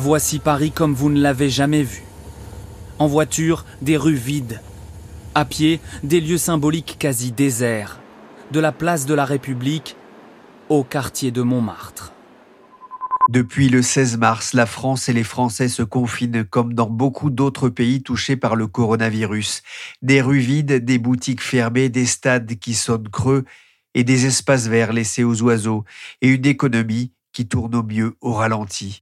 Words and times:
Voici 0.00 0.38
Paris 0.38 0.70
comme 0.70 0.94
vous 0.94 1.10
ne 1.10 1.20
l'avez 1.20 1.50
jamais 1.50 1.82
vu. 1.82 2.04
En 3.00 3.08
voiture, 3.08 3.64
des 3.82 3.96
rues 3.96 4.14
vides. 4.14 4.60
À 5.34 5.44
pied, 5.44 5.80
des 6.04 6.20
lieux 6.20 6.38
symboliques 6.38 6.94
quasi 7.00 7.32
déserts. 7.32 7.98
De 8.52 8.60
la 8.60 8.70
place 8.70 9.06
de 9.06 9.14
la 9.14 9.24
République 9.24 9.96
au 10.68 10.84
quartier 10.84 11.32
de 11.32 11.42
Montmartre. 11.42 12.12
Depuis 13.28 13.68
le 13.68 13.82
16 13.82 14.18
mars, 14.18 14.54
la 14.54 14.66
France 14.66 15.08
et 15.08 15.12
les 15.12 15.24
Français 15.24 15.68
se 15.68 15.82
confinent 15.82 16.44
comme 16.44 16.74
dans 16.74 16.88
beaucoup 16.88 17.28
d'autres 17.28 17.68
pays 17.68 18.00
touchés 18.00 18.36
par 18.36 18.54
le 18.54 18.68
coronavirus. 18.68 19.64
Des 20.02 20.20
rues 20.20 20.38
vides, 20.38 20.84
des 20.84 20.98
boutiques 20.98 21.42
fermées, 21.42 21.88
des 21.88 22.06
stades 22.06 22.54
qui 22.60 22.74
sonnent 22.74 23.08
creux 23.08 23.44
et 23.94 24.04
des 24.04 24.26
espaces 24.26 24.68
verts 24.68 24.92
laissés 24.92 25.24
aux 25.24 25.42
oiseaux 25.42 25.84
et 26.22 26.28
une 26.28 26.46
économie 26.46 27.10
qui 27.32 27.48
tourne 27.48 27.74
au 27.74 27.82
mieux 27.82 28.14
au 28.20 28.32
ralenti. 28.32 29.00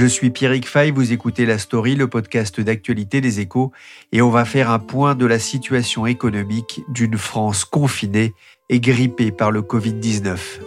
Je 0.00 0.06
suis 0.06 0.30
Pierrick 0.30 0.68
Fay, 0.68 0.92
vous 0.92 1.12
écoutez 1.12 1.44
La 1.44 1.58
Story, 1.58 1.96
le 1.96 2.06
podcast 2.06 2.60
d'actualité 2.60 3.20
des 3.20 3.40
échos, 3.40 3.72
et 4.12 4.22
on 4.22 4.30
va 4.30 4.44
faire 4.44 4.70
un 4.70 4.78
point 4.78 5.16
de 5.16 5.26
la 5.26 5.40
situation 5.40 6.06
économique 6.06 6.82
d'une 6.88 7.18
France 7.18 7.64
confinée 7.64 8.32
et 8.68 8.78
grippée 8.78 9.32
par 9.32 9.50
le 9.50 9.60
Covid-19. 9.60 10.60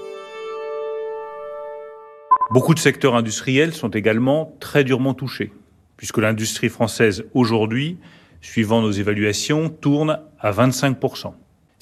Beaucoup 2.52 2.74
de 2.74 2.80
secteurs 2.80 3.16
industriels 3.16 3.74
sont 3.74 3.92
également 3.92 4.54
très 4.60 4.84
durement 4.84 5.14
touchés, 5.14 5.54
puisque 5.96 6.18
l'industrie 6.18 6.68
française 6.68 7.24
aujourd'hui, 7.34 8.00
suivant 8.42 8.82
nos 8.82 8.92
évaluations, 8.92 9.70
tourne 9.70 10.20
à 10.42 10.52
25 10.52 10.98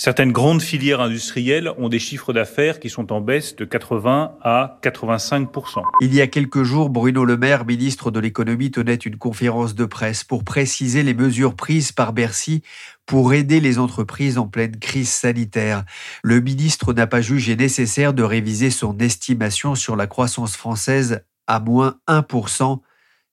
Certaines 0.02 0.32
grandes 0.32 0.62
filières 0.62 1.02
industrielles 1.02 1.74
ont 1.78 1.90
des 1.90 2.00
chiffres 2.00 2.32
d'affaires 2.32 2.80
qui 2.80 2.90
sont 2.90 3.12
en 3.12 3.20
baisse 3.20 3.58
de 3.58 3.66
80 3.66 4.38
à 4.42 4.80
85% 4.82 5.84
Il 6.00 6.16
y 6.16 6.22
a 6.22 6.28
quelques 6.28 6.64
jours, 6.64 6.90
Bruno 6.90 7.26
Le 7.26 7.36
Maire, 7.36 7.66
ministre 7.66 8.10
de 8.10 8.22
l'économie, 8.22 8.72
tenait 8.72 8.96
une 8.96 9.18
conférence 9.18 9.76
de 9.76 9.84
presse 9.84 10.24
pour 10.24 10.46
préciser 10.46 11.04
les 11.04 11.14
mesures 11.14 11.54
prises 11.54 11.92
par 11.92 12.14
Bercy 12.14 12.64
pour 13.06 13.34
aider 13.34 13.60
les 13.60 13.78
entreprises 13.78 14.38
en 14.38 14.48
pleine 14.48 14.80
crise 14.80 15.10
sanitaire. 15.10 15.84
Le 16.24 16.40
ministre 16.40 16.94
n'a 16.94 17.06
pas 17.06 17.20
jugé 17.20 17.58
nécessaire 17.58 18.14
de 18.14 18.24
réviser 18.24 18.70
son 18.70 18.98
estimation 19.00 19.76
sur 19.76 19.98
la 19.98 20.08
croissance 20.08 20.56
française 20.56 21.26
à 21.46 21.60
moins 21.60 21.96
1%, 22.08 22.80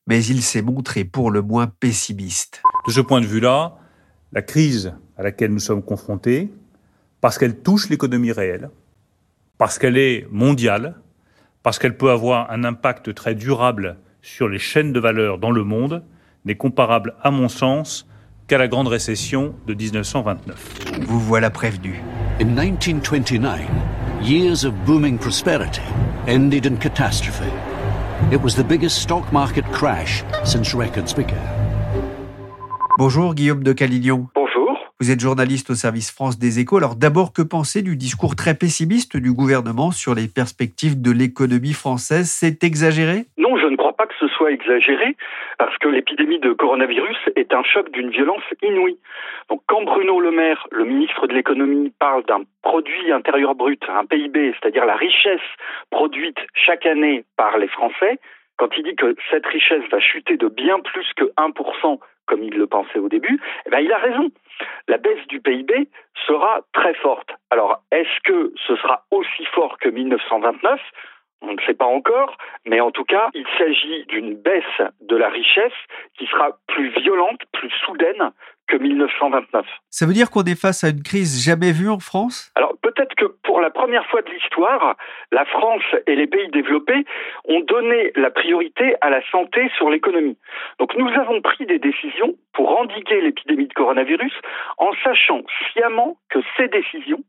mais 0.08 0.24
il 0.24 0.42
s'est 0.42 0.62
montré 0.62 1.04
pour 1.04 1.30
le 1.30 1.42
moins 1.42 1.68
pessimiste. 1.68 2.60
De 2.88 2.92
ce 2.92 3.00
point 3.00 3.20
de 3.20 3.26
vue-là, 3.26 3.76
la 4.36 4.42
crise 4.42 4.92
à 5.16 5.22
laquelle 5.22 5.50
nous 5.50 5.58
sommes 5.58 5.82
confrontés, 5.82 6.52
parce 7.22 7.38
qu'elle 7.38 7.56
touche 7.56 7.88
l'économie 7.88 8.32
réelle, 8.32 8.68
parce 9.56 9.78
qu'elle 9.78 9.96
est 9.96 10.26
mondiale, 10.30 10.96
parce 11.62 11.78
qu'elle 11.78 11.96
peut 11.96 12.10
avoir 12.10 12.50
un 12.50 12.62
impact 12.62 13.14
très 13.14 13.34
durable 13.34 13.96
sur 14.20 14.46
les 14.50 14.58
chaînes 14.58 14.92
de 14.92 15.00
valeur 15.00 15.38
dans 15.38 15.52
le 15.52 15.64
monde, 15.64 16.04
n'est 16.44 16.54
comparable, 16.54 17.14
à 17.22 17.30
mon 17.30 17.48
sens, 17.48 18.06
qu'à 18.46 18.58
la 18.58 18.68
grande 18.68 18.88
récession 18.88 19.54
de 19.66 19.72
1929. 19.72 21.00
Vous 21.06 21.18
voilà 21.18 21.48
prévenu. 21.48 22.02
In 22.38 22.48
1929, 22.48 23.58
years 24.22 24.66
of 24.66 24.74
booming 24.84 25.16
prosperity 25.16 25.80
ended 26.28 26.66
in 26.66 26.76
catastrophe. 26.76 27.40
It 28.30 28.42
was 28.42 28.54
the 28.54 28.64
biggest 28.64 29.00
stock 29.00 29.32
market 29.32 29.64
crash 29.72 30.22
since 30.44 30.74
records 30.74 31.14
began. 31.14 31.65
Bonjour 32.98 33.34
Guillaume 33.34 33.62
de 33.62 33.74
Calignon. 33.74 34.28
Bonjour. 34.34 34.80
Vous 35.00 35.10
êtes 35.10 35.20
journaliste 35.20 35.68
au 35.68 35.74
service 35.74 36.10
France 36.10 36.38
des 36.38 36.60
échos. 36.60 36.78
Alors 36.78 36.96
d'abord, 36.96 37.34
que 37.34 37.42
pensez 37.42 37.82
du 37.82 37.94
discours 37.94 38.36
très 38.36 38.54
pessimiste 38.54 39.18
du 39.18 39.34
gouvernement 39.34 39.90
sur 39.90 40.14
les 40.14 40.28
perspectives 40.28 41.02
de 41.02 41.12
l'économie 41.12 41.74
française? 41.74 42.30
C'est 42.30 42.64
exagéré? 42.64 43.28
Non, 43.36 43.58
je 43.58 43.66
ne 43.66 43.76
crois 43.76 43.92
pas 43.92 44.06
que 44.06 44.14
ce 44.18 44.28
soit 44.28 44.50
exagéré, 44.50 45.14
parce 45.58 45.76
que 45.76 45.88
l'épidémie 45.88 46.40
de 46.40 46.54
coronavirus 46.54 47.18
est 47.36 47.52
un 47.52 47.62
choc 47.64 47.92
d'une 47.92 48.08
violence 48.08 48.48
inouïe. 48.62 48.96
Donc 49.50 49.60
quand 49.66 49.84
Bruno 49.84 50.18
Le 50.18 50.30
Maire, 50.30 50.66
le 50.72 50.86
ministre 50.86 51.26
de 51.26 51.34
l'économie, 51.34 51.92
parle 52.00 52.24
d'un 52.24 52.44
produit 52.62 53.12
intérieur 53.12 53.54
brut, 53.54 53.82
un 53.90 54.06
PIB, 54.06 54.54
c'est-à-dire 54.58 54.86
la 54.86 54.96
richesse 54.96 55.44
produite 55.90 56.38
chaque 56.54 56.86
année 56.86 57.26
par 57.36 57.58
les 57.58 57.68
Français, 57.68 58.18
quand 58.56 58.68
il 58.74 58.84
dit 58.84 58.96
que 58.96 59.14
cette 59.30 59.44
richesse 59.44 59.84
va 59.92 60.00
chuter 60.00 60.38
de 60.38 60.48
bien 60.48 60.80
plus 60.80 61.06
que 61.14 61.24
1% 61.36 61.98
comme 62.26 62.42
il 62.42 62.54
le 62.56 62.66
pensait 62.66 62.98
au 62.98 63.08
début, 63.08 63.40
eh 63.66 63.70
ben, 63.70 63.80
il 63.80 63.92
a 63.92 63.98
raison. 63.98 64.30
La 64.88 64.98
baisse 64.98 65.26
du 65.28 65.40
PIB 65.40 65.88
sera 66.26 66.60
très 66.72 66.94
forte. 66.94 67.30
Alors, 67.50 67.82
est-ce 67.92 68.20
que 68.24 68.52
ce 68.66 68.76
sera 68.76 69.04
aussi 69.10 69.44
fort 69.46 69.78
que 69.78 69.88
1929 69.88 70.80
on 71.42 71.52
ne 71.52 71.60
sait 71.66 71.74
pas 71.74 71.86
encore, 71.86 72.36
mais 72.64 72.80
en 72.80 72.90
tout 72.90 73.04
cas, 73.04 73.28
il 73.34 73.46
s'agit 73.58 74.04
d'une 74.06 74.34
baisse 74.34 74.64
de 75.00 75.16
la 75.16 75.28
richesse 75.28 75.72
qui 76.18 76.26
sera 76.26 76.58
plus 76.66 76.88
violente, 77.00 77.40
plus 77.52 77.70
soudaine 77.84 78.32
que 78.66 78.76
1929. 78.76 79.64
Ça 79.90 80.06
veut 80.06 80.12
dire 80.12 80.30
qu'on 80.30 80.42
est 80.42 80.60
face 80.60 80.84
à 80.84 80.88
une 80.88 81.02
crise 81.02 81.44
jamais 81.44 81.72
vue 81.72 81.88
en 81.88 82.00
France? 82.00 82.52
Alors 82.56 82.74
peut-être 82.82 83.14
que 83.14 83.26
pour 83.44 83.60
la 83.60 83.70
première 83.70 84.04
fois 84.06 84.22
de 84.22 84.30
l'histoire, 84.30 84.96
la 85.30 85.44
France 85.44 85.84
et 86.06 86.16
les 86.16 86.26
pays 86.26 86.48
développés 86.48 87.04
ont 87.44 87.60
donné 87.60 88.12
la 88.16 88.30
priorité 88.30 88.96
à 89.00 89.10
la 89.10 89.20
santé 89.30 89.70
sur 89.76 89.90
l'économie. 89.90 90.36
Donc 90.78 90.96
nous 90.96 91.08
avons 91.08 91.40
pris 91.42 91.66
des 91.66 91.78
décisions 91.78 92.34
pour 92.54 92.78
endiguer 92.78 93.20
l'épidémie 93.20 93.68
de 93.68 93.74
coronavirus 93.74 94.32
en 94.78 94.90
sachant 95.04 95.42
sciemment 95.70 96.16
que 96.30 96.40
ces 96.56 96.68
décisions 96.68 97.22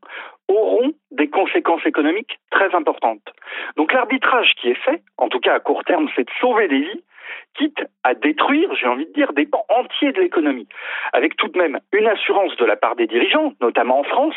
auront 0.48 0.92
des 1.10 1.28
conséquences 1.28 1.84
économiques 1.86 2.38
très 2.50 2.74
importantes. 2.74 3.32
Donc 3.76 3.92
l'arbitrage 3.92 4.52
qui 4.60 4.70
est 4.70 4.82
fait, 4.82 5.02
en 5.16 5.28
tout 5.28 5.40
cas 5.40 5.54
à 5.54 5.60
court 5.60 5.84
terme, 5.84 6.08
c'est 6.16 6.24
de 6.24 6.30
sauver 6.40 6.68
des 6.68 6.80
vies 6.80 7.02
quitte 7.54 7.84
à 8.04 8.14
détruire, 8.14 8.74
j'ai 8.74 8.86
envie 8.86 9.06
de 9.06 9.12
dire, 9.12 9.32
des 9.32 9.46
pans 9.46 9.66
entiers 9.68 10.12
de 10.12 10.20
l'économie. 10.20 10.68
Avec 11.12 11.36
tout 11.36 11.48
de 11.48 11.58
même 11.58 11.78
une 11.92 12.06
assurance 12.06 12.56
de 12.56 12.64
la 12.64 12.76
part 12.76 12.96
des 12.96 13.06
dirigeants, 13.06 13.52
notamment 13.60 14.00
en 14.00 14.04
France, 14.04 14.34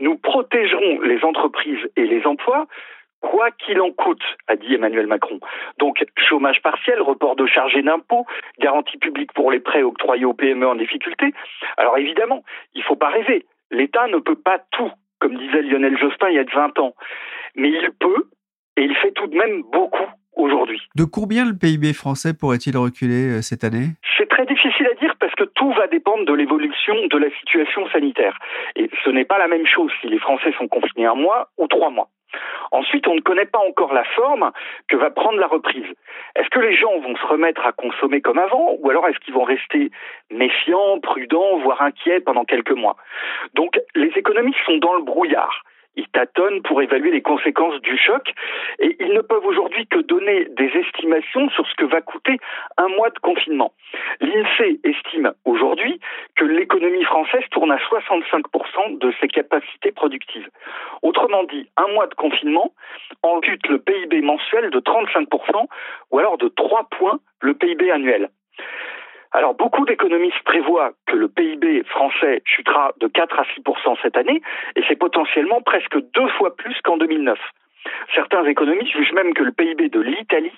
nous 0.00 0.16
protégerons 0.16 1.00
les 1.02 1.22
entreprises 1.24 1.90
et 1.96 2.06
les 2.06 2.26
emplois 2.26 2.66
quoi 3.20 3.52
qu'il 3.52 3.80
en 3.80 3.92
coûte, 3.92 4.22
a 4.48 4.56
dit 4.56 4.74
Emmanuel 4.74 5.06
Macron. 5.06 5.38
Donc, 5.78 6.04
chômage 6.16 6.60
partiel, 6.60 7.00
report 7.00 7.36
de 7.36 7.46
charges 7.46 7.76
et 7.76 7.82
d'impôts, 7.82 8.26
garantie 8.58 8.98
publique 8.98 9.32
pour 9.32 9.52
les 9.52 9.60
prêts 9.60 9.84
octroyés 9.84 10.24
aux 10.24 10.34
PME 10.34 10.66
en 10.66 10.74
difficulté. 10.74 11.32
Alors 11.76 11.96
évidemment, 11.98 12.42
il 12.74 12.80
ne 12.80 12.84
faut 12.84 12.96
pas 12.96 13.10
rêver. 13.10 13.46
L'État 13.70 14.08
ne 14.08 14.18
peut 14.18 14.34
pas 14.36 14.58
tout, 14.72 14.90
comme 15.22 15.36
disait 15.36 15.62
Lionel 15.62 15.96
Jospin 15.96 16.30
il 16.30 16.34
y 16.34 16.38
a 16.40 16.44
20 16.52 16.78
ans. 16.80 16.94
Mais 17.54 17.68
il 17.68 17.90
peut, 18.00 18.28
et 18.76 18.82
il 18.82 18.94
fait 18.96 19.12
tout 19.12 19.28
de 19.28 19.36
même 19.36 19.62
beaucoup 19.72 20.10
aujourd'hui. 20.34 20.82
De 20.96 21.04
combien 21.04 21.44
le 21.44 21.56
PIB 21.56 21.92
français 21.92 22.34
pourrait-il 22.34 22.76
reculer 22.76 23.38
euh, 23.38 23.42
cette 23.42 23.62
année? 23.62 23.94
C'est 24.18 24.28
très 24.28 24.46
difficile 24.46 24.88
à 24.90 24.94
dire 24.94 25.14
parce 25.20 25.34
que 25.36 25.44
tout 25.44 25.72
va 25.74 25.86
dépendre 25.86 26.24
de 26.24 26.32
l'évolution 26.32 26.94
de 27.06 27.18
la 27.18 27.30
situation 27.38 27.88
sanitaire. 27.90 28.36
Et 28.74 28.90
ce 29.04 29.10
n'est 29.10 29.24
pas 29.24 29.38
la 29.38 29.46
même 29.46 29.66
chose 29.66 29.92
si 30.00 30.08
les 30.08 30.18
Français 30.18 30.52
sont 30.58 30.66
confinés 30.66 31.06
un 31.06 31.14
mois 31.14 31.50
ou 31.56 31.68
trois 31.68 31.90
mois. 31.90 32.08
Ensuite, 32.70 33.06
on 33.06 33.14
ne 33.14 33.20
connaît 33.20 33.46
pas 33.46 33.58
encore 33.58 33.92
la 33.92 34.04
forme 34.04 34.50
que 34.88 34.96
va 34.96 35.10
prendre 35.10 35.38
la 35.38 35.46
reprise. 35.46 35.86
Est-ce 36.36 36.48
que 36.48 36.60
les 36.60 36.74
gens 36.74 36.98
vont 37.00 37.16
se 37.16 37.26
remettre 37.26 37.64
à 37.66 37.72
consommer 37.72 38.20
comme 38.20 38.38
avant 38.38 38.76
ou 38.78 38.90
alors 38.90 39.06
est-ce 39.08 39.18
qu'ils 39.18 39.34
vont 39.34 39.44
rester 39.44 39.90
méfiants, 40.30 40.98
prudents, 41.00 41.58
voire 41.58 41.82
inquiets 41.82 42.20
pendant 42.20 42.44
quelques 42.44 42.72
mois? 42.72 42.96
Donc, 43.54 43.78
les 43.94 44.12
économistes 44.16 44.58
sont 44.64 44.78
dans 44.78 44.94
le 44.94 45.02
brouillard. 45.02 45.64
Ils 45.96 46.08
tâtonnent 46.08 46.62
pour 46.62 46.80
évaluer 46.80 47.10
les 47.10 47.22
conséquences 47.22 47.80
du 47.82 47.98
choc 47.98 48.32
et 48.78 48.96
ils 49.00 49.12
ne 49.12 49.20
peuvent 49.20 49.44
aujourd'hui 49.44 49.86
que 49.86 49.98
donner 50.00 50.46
des 50.56 50.70
estimations 50.74 51.50
sur 51.50 51.66
ce 51.66 51.74
que 51.74 51.84
va 51.84 52.00
coûter 52.00 52.38
un 52.78 52.88
mois 52.88 53.10
de 53.10 53.18
confinement. 53.18 53.72
L'INSEE 54.20 54.80
estime 54.84 55.32
aujourd'hui 55.44 56.00
que 56.36 56.44
l'économie 56.44 57.04
française 57.04 57.44
tourne 57.50 57.72
à 57.72 57.76
65% 57.76 58.98
de 58.98 59.12
ses 59.20 59.28
capacités 59.28 59.92
productives. 59.92 60.48
Autrement 61.02 61.44
dit, 61.44 61.68
un 61.76 61.88
mois 61.88 62.06
de 62.06 62.14
confinement 62.14 62.72
ampute 63.22 63.66
le 63.68 63.78
PIB 63.78 64.22
mensuel 64.22 64.70
de 64.70 64.80
35% 64.80 65.66
ou 66.10 66.18
alors 66.18 66.38
de 66.38 66.48
3 66.48 66.88
points 66.90 67.20
le 67.40 67.54
PIB 67.54 67.90
annuel. 67.90 68.30
Alors 69.34 69.54
beaucoup 69.54 69.86
d'économistes 69.86 70.42
prévoient 70.44 70.92
que 71.06 71.16
le 71.16 71.28
PIB 71.28 71.84
français 71.84 72.42
chutera 72.44 72.92
de 73.00 73.08
4 73.08 73.38
à 73.38 73.44
6 73.54 73.62
cette 74.02 74.16
année 74.16 74.42
et 74.76 74.82
c'est 74.88 74.96
potentiellement 74.96 75.62
presque 75.62 75.96
deux 76.14 76.28
fois 76.38 76.54
plus 76.54 76.78
qu'en 76.82 76.98
2009. 76.98 77.38
Certains 78.14 78.44
économistes 78.44 78.92
jugent 78.92 79.12
même 79.12 79.34
que 79.34 79.42
le 79.42 79.52
PIB 79.52 79.88
de 79.88 80.00
l'Italie 80.00 80.52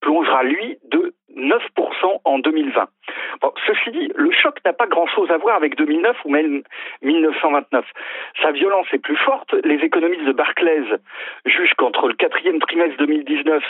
plongera, 0.00 0.42
lui, 0.42 0.78
de 0.84 1.14
9% 1.36 2.20
en 2.24 2.38
2020. 2.38 2.88
Bon, 3.40 3.52
ceci 3.66 3.90
dit, 3.90 4.10
le 4.14 4.30
choc 4.30 4.58
n'a 4.64 4.72
pas 4.72 4.86
grand-chose 4.86 5.30
à 5.30 5.38
voir 5.38 5.56
avec 5.56 5.76
2009 5.76 6.16
ou 6.24 6.30
même 6.30 6.62
1929. 7.02 7.84
Sa 8.42 8.52
violence 8.52 8.86
est 8.92 8.98
plus 8.98 9.16
forte. 9.16 9.54
Les 9.64 9.76
économistes 9.76 10.24
de 10.24 10.32
Barclays 10.32 10.98
jugent 11.46 11.74
qu'entre 11.76 12.08
le 12.08 12.14
quatrième 12.14 12.58
trimestre 12.60 12.96
2019 12.98 13.62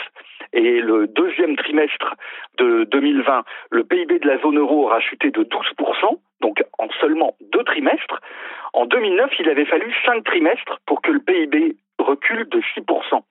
et 0.53 0.81
le 0.81 1.07
deuxième 1.07 1.55
trimestre 1.55 2.15
de 2.57 2.85
2020, 2.85 3.43
le 3.71 3.83
PIB 3.83 4.19
de 4.19 4.27
la 4.27 4.37
zone 4.39 4.57
euro 4.57 4.85
aura 4.85 4.99
chuté 4.99 5.31
de 5.31 5.43
12%, 5.43 6.19
donc 6.41 6.63
en 6.77 6.89
seulement 6.99 7.35
deux 7.53 7.63
trimestres. 7.63 8.19
En 8.73 8.85
2009, 8.85 9.31
il 9.39 9.49
avait 9.49 9.65
fallu 9.65 9.93
cinq 10.05 10.23
trimestres 10.23 10.79
pour 10.85 11.01
que 11.01 11.11
le 11.11 11.19
PIB 11.19 11.75
recule 12.11 12.47
de 12.49 12.59
6%. 12.59 13.21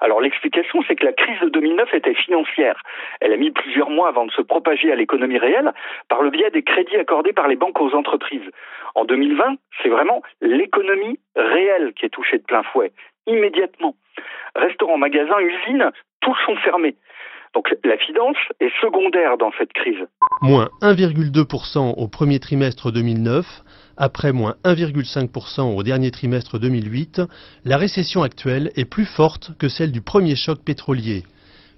Alors 0.00 0.20
l'explication, 0.20 0.82
c'est 0.86 0.96
que 0.96 1.04
la 1.04 1.12
crise 1.12 1.40
de 1.40 1.48
2009 1.48 1.94
était 1.94 2.14
financière. 2.14 2.82
Elle 3.20 3.32
a 3.32 3.36
mis 3.36 3.50
plusieurs 3.50 3.90
mois 3.90 4.08
avant 4.08 4.26
de 4.26 4.32
se 4.32 4.42
propager 4.42 4.90
à 4.92 4.96
l'économie 4.96 5.38
réelle 5.38 5.72
par 6.08 6.22
le 6.22 6.30
biais 6.30 6.50
des 6.50 6.62
crédits 6.62 6.96
accordés 6.96 7.32
par 7.32 7.48
les 7.48 7.56
banques 7.56 7.80
aux 7.80 7.94
entreprises. 7.94 8.50
En 8.94 9.04
2020, 9.04 9.56
c'est 9.82 9.88
vraiment 9.88 10.22
l'économie 10.40 11.18
réelle 11.36 11.92
qui 11.94 12.06
est 12.06 12.10
touchée 12.10 12.38
de 12.38 12.44
plein 12.44 12.62
fouet, 12.62 12.92
immédiatement. 13.26 13.94
Restaurants, 14.56 14.98
magasins, 14.98 15.38
usines, 15.40 15.90
tous 16.20 16.36
sont 16.46 16.56
fermés. 16.56 16.96
Donc 17.54 17.66
la 17.84 17.98
finance 17.98 18.36
est 18.60 18.70
secondaire 18.80 19.36
dans 19.38 19.50
cette 19.58 19.72
crise. 19.72 20.06
Moins 20.42 20.68
1,2% 20.82 21.94
au 21.96 22.08
premier 22.08 22.38
trimestre 22.38 22.92
2009, 22.92 23.44
après 23.96 24.32
moins 24.32 24.54
1,5% 24.64 25.76
au 25.76 25.82
dernier 25.82 26.10
trimestre 26.10 26.58
2008, 26.58 27.22
la 27.64 27.76
récession 27.76 28.22
actuelle 28.22 28.70
est 28.76 28.84
plus 28.84 29.04
forte 29.04 29.52
que 29.58 29.68
celle 29.68 29.92
du 29.92 30.00
premier 30.00 30.36
choc 30.36 30.60
pétrolier. 30.64 31.24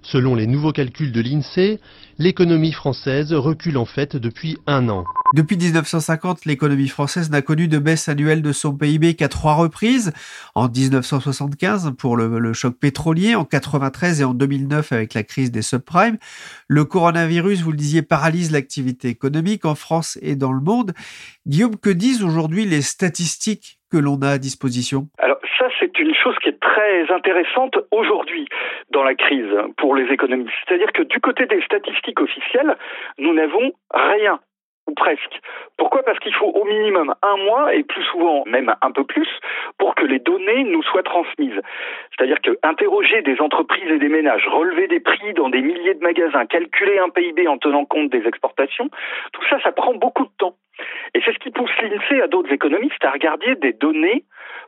Selon 0.02 0.34
les 0.34 0.48
nouveaux 0.48 0.72
calculs 0.72 1.12
de 1.12 1.20
l'INSEE, 1.20 1.80
l'économie 2.18 2.72
française 2.72 3.32
recule 3.32 3.78
en 3.78 3.84
fait 3.84 4.16
depuis 4.16 4.58
un 4.66 4.88
an. 4.88 5.04
Depuis 5.34 5.56
1950, 5.56 6.44
l'économie 6.44 6.88
française 6.88 7.30
n'a 7.30 7.40
connu 7.40 7.68
de 7.68 7.78
baisse 7.78 8.08
annuelle 8.08 8.42
de 8.42 8.52
son 8.52 8.76
PIB 8.76 9.14
qu'à 9.14 9.28
trois 9.28 9.54
reprises. 9.54 10.12
En 10.54 10.68
1975 10.68 11.92
pour 11.96 12.16
le, 12.16 12.52
choc 12.52 12.76
pétrolier, 12.76 13.34
en 13.34 13.44
93 13.44 14.20
et 14.20 14.24
en 14.24 14.34
2009 14.34 14.92
avec 14.92 15.14
la 15.14 15.22
crise 15.22 15.50
des 15.50 15.62
subprimes. 15.62 16.18
Le 16.66 16.84
coronavirus, 16.84 17.62
vous 17.62 17.70
le 17.70 17.76
disiez, 17.76 18.02
paralyse 18.02 18.50
l'activité 18.50 19.08
économique 19.08 19.64
en 19.64 19.74
France 19.74 20.18
et 20.20 20.36
dans 20.36 20.52
le 20.52 20.60
monde. 20.60 20.92
Guillaume, 21.46 21.76
que 21.76 21.90
disent 21.90 22.22
aujourd'hui 22.22 22.66
les 22.66 22.82
statistiques 22.82 23.78
que 23.90 23.98
l'on 23.98 24.20
a 24.22 24.30
à 24.30 24.38
disposition? 24.38 25.08
Alors 25.18 25.31
c'est 25.82 25.98
une 25.98 26.14
chose 26.14 26.36
qui 26.38 26.48
est 26.48 26.60
très 26.60 27.10
intéressante 27.10 27.76
aujourd'hui 27.90 28.46
dans 28.90 29.02
la 29.02 29.14
crise 29.14 29.52
pour 29.76 29.96
les 29.96 30.12
économistes. 30.12 30.54
C'est-à-dire 30.66 30.92
que 30.92 31.02
du 31.02 31.20
côté 31.20 31.46
des 31.46 31.60
statistiques 31.62 32.20
officielles, 32.20 32.76
nous 33.18 33.34
n'avons 33.34 33.72
rien 33.92 34.38
ou 34.86 34.94
presque. 34.94 35.40
Pourquoi? 35.76 36.02
Parce 36.02 36.18
qu'il 36.20 36.34
faut 36.34 36.46
au 36.46 36.64
minimum 36.64 37.14
un 37.22 37.36
mois 37.36 37.74
et 37.74 37.82
plus 37.82 38.02
souvent 38.04 38.44
même 38.46 38.72
un 38.80 38.90
peu 38.92 39.04
plus 39.04 39.28
pour 39.78 39.94
que 39.94 40.04
les 40.04 40.18
données 40.18 40.64
nous 40.64 40.82
soient 40.82 41.02
transmises. 41.02 41.60
C'est-à-dire 42.10 42.40
que 42.40 42.58
interroger 42.62 43.22
des 43.22 43.40
entreprises 43.40 43.90
et 43.90 43.98
des 43.98 44.08
ménages, 44.08 44.46
relever 44.48 44.88
des 44.88 45.00
prix 45.00 45.34
dans 45.34 45.50
des 45.50 45.62
milliers 45.62 45.94
de 45.94 46.02
magasins, 46.02 46.46
calculer 46.46 46.98
un 46.98 47.10
PIB 47.10 47.48
en 47.48 47.58
tenant 47.58 47.84
compte 47.84 48.10
des 48.10 48.26
exportations, 48.26 48.88
tout 49.32 49.42
ça, 49.50 49.60
ça 49.62 49.72
prend 49.72 49.94
beaucoup 49.94 50.24
de 50.24 50.32
temps. 50.38 50.54
Et 51.14 51.20
c'est 51.24 51.32
ce 51.32 51.38
qui 51.38 51.50
pousse 51.50 51.70
l'INSEE 51.80 52.22
à 52.22 52.28
d'autres 52.28 52.52
économistes 52.52 53.04
à 53.04 53.10
regarder 53.10 53.54
des 53.56 53.72
données 53.72 54.24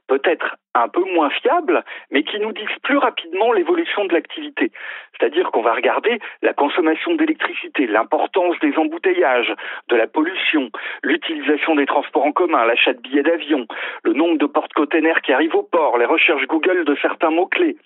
peut-être 0.07 0.57
un 0.75 0.89
peu 0.89 1.05
moins 1.15 1.31
fiables, 1.31 1.85
mais 2.11 2.25
qui 2.25 2.39
nous 2.41 2.53
disent 2.53 2.79
plus 2.83 2.99
rapidement 2.99 3.53
l'évolution 3.53 4.05
de 4.07 4.13
l'activité. 4.13 4.73
C'est-à-dire 5.13 5.51
qu'on 5.51 5.63
va 5.63 5.73
regarder 5.73 6.19
la 6.43 6.53
consommation 6.53 7.15
d'électricité, 7.15 7.87
l'importance 7.87 8.59
des 8.61 8.77
embouteillages, 8.77 9.55
de 9.89 9.97
la 9.97 10.07
pollution, 10.07 10.71
l'utilisation 11.03 11.77
des 11.77 11.87
transports 11.87 12.25
en 12.25 12.33
commun, 12.33 12.65
l'achat 12.65 12.93
de 12.93 13.01
billets 13.01 13.23
d'avion, 13.23 13.67
le 14.03 14.13
nombre 14.15 14.39
de 14.39 14.47
porte-containers 14.47 15.23
qui 15.23 15.33
arrivent 15.33 15.55
au 15.55 15.63
port, 15.63 15.97
les 15.97 16.07
recherches 16.07 16.47
Google 16.47 16.85
de 16.85 16.97
certains 17.01 17.31
mots-clés. 17.31 17.77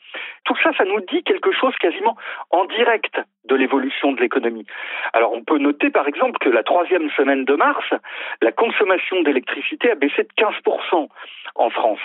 Tout 0.45 0.57
ça, 0.63 0.73
ça 0.77 0.85
nous 0.85 1.01
dit 1.01 1.23
quelque 1.25 1.53
chose 1.53 1.77
quasiment 1.77 2.17
en 2.51 2.65
direct 2.65 3.21
de 3.49 3.55
l'évolution 3.55 4.13
de 4.13 4.21
l'économie. 4.21 4.67
Alors 5.13 5.33
on 5.33 5.43
peut 5.43 5.59
noter 5.59 5.91
par 5.91 6.07
exemple 6.07 6.39
que 6.39 6.49
la 6.49 6.63
troisième 6.63 7.11
semaine 7.11 7.45
de 7.45 7.55
mars, 7.55 7.87
la 8.43 8.53
consommation 8.53 9.23
d'électricité 9.23 9.91
a 9.91 9.95
baissé 9.95 10.23
de 10.23 10.29
15% 10.37 11.09
en 11.55 11.71
France. 11.71 12.01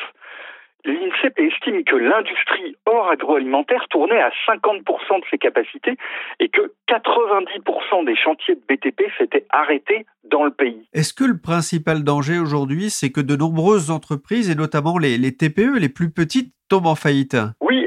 L'INSEE 0.86 1.31
estime 1.38 1.84
que 1.86 1.95
l'industrie 1.95 2.75
hors 2.86 3.10
agroalimentaire 3.10 3.86
tournait 3.90 4.22
à 4.22 4.31
50% 4.48 4.84
de 5.22 5.25
ses 5.31 5.38
capacités 5.38 5.95
et 6.42 6.50
que 6.50 6.74
90% 6.90 8.06
des 8.06 8.18
chantiers 8.18 8.56
de 8.56 8.62
BTP 8.68 9.04
s'étaient 9.18 9.46
arrêtés 9.50 10.06
dans 10.30 10.44
le 10.44 10.51
pays. 10.51 10.86
Est-ce 10.94 11.13
que 11.13 11.24
le 11.24 11.38
principal 11.38 12.04
danger 12.04 12.38
aujourd'hui, 12.38 12.89
c'est 12.89 13.12
que 13.12 13.22
de 13.22 13.38
nombreuses 13.38 13.92
entreprises, 13.92 14.50
et 14.50 14.56
notamment 14.56 14.98
les, 14.98 15.18
les 15.18 15.31
TPE, 15.31 15.80
les 15.80 15.88
plus 15.88 16.12
petites, 16.12 16.54
tombent 16.68 16.88
en 16.88 16.96
faillite? 16.96 17.38
Oui, 17.62 17.82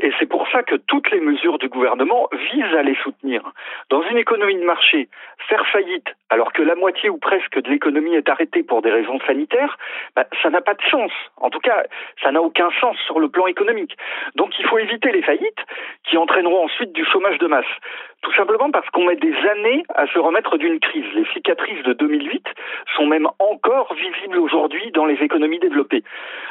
ça 0.57 0.63
que 0.63 0.77
toutes 0.77 1.11
les 1.11 1.21
mesures 1.21 1.59
du 1.59 1.69
gouvernement 1.69 2.29
visent 2.33 2.75
à 2.75 2.83
les 2.83 2.95
soutenir. 2.97 3.43
Dans 3.91 4.03
une 4.09 4.17
économie 4.17 4.57
de 4.57 4.65
marché, 4.65 5.09
faire 5.49 5.67
faillite 5.67 6.09
alors 6.31 6.53
que 6.53 6.63
la 6.63 6.75
moitié 6.75 7.11
ou 7.11 7.19
presque 7.19 7.61
de 7.61 7.69
l'économie 7.69 8.15
est 8.15 8.29
arrêtée 8.29 8.63
pour 8.63 8.81
des 8.81 8.91
raisons 8.91 9.21
sanitaires, 9.27 9.77
bah, 10.17 10.25
ça 10.43 10.51
n'a 10.51 10.61
pas 10.61 10.75
de 10.75 10.83
sens. 10.91 11.13
En 11.37 11.51
tout 11.51 11.61
cas, 11.61 11.85
ça 12.23 12.33
n'a 12.33 12.41
aucun 12.41 12.71
sens 12.81 12.97
sur 13.07 13.21
le 13.21 13.29
plan 13.29 13.47
économique. 13.47 13.97
Donc 14.35 14.59
il 14.59 14.67
faut 14.67 14.79
éviter 14.79 15.13
les 15.13 15.23
faillites 15.23 15.61
qui 16.05 16.17
entraîneront 16.17 16.65
ensuite 16.65 16.93
du 16.93 17.05
chômage 17.05 17.39
de 17.39 17.47
masse. 17.47 17.67
Tout 18.23 18.33
simplement 18.33 18.71
parce 18.71 18.89
qu'on 18.91 19.05
met 19.05 19.17
des 19.17 19.37
années 19.37 19.85
à 19.95 20.07
se 20.07 20.19
remettre 20.19 20.57
d'une 20.57 20.81
crise. 20.81 21.05
Les 21.15 21.27
cicatrices 21.33 21.83
de 21.85 21.93
2008 21.93 22.47
sont 22.97 23.07
même 23.07 23.29
encore 23.39 23.95
visibles 23.95 24.39
aujourd'hui 24.39 24.91
dans 24.93 25.07
les 25.07 25.23
économies 25.23 25.61
développées. 25.61 26.03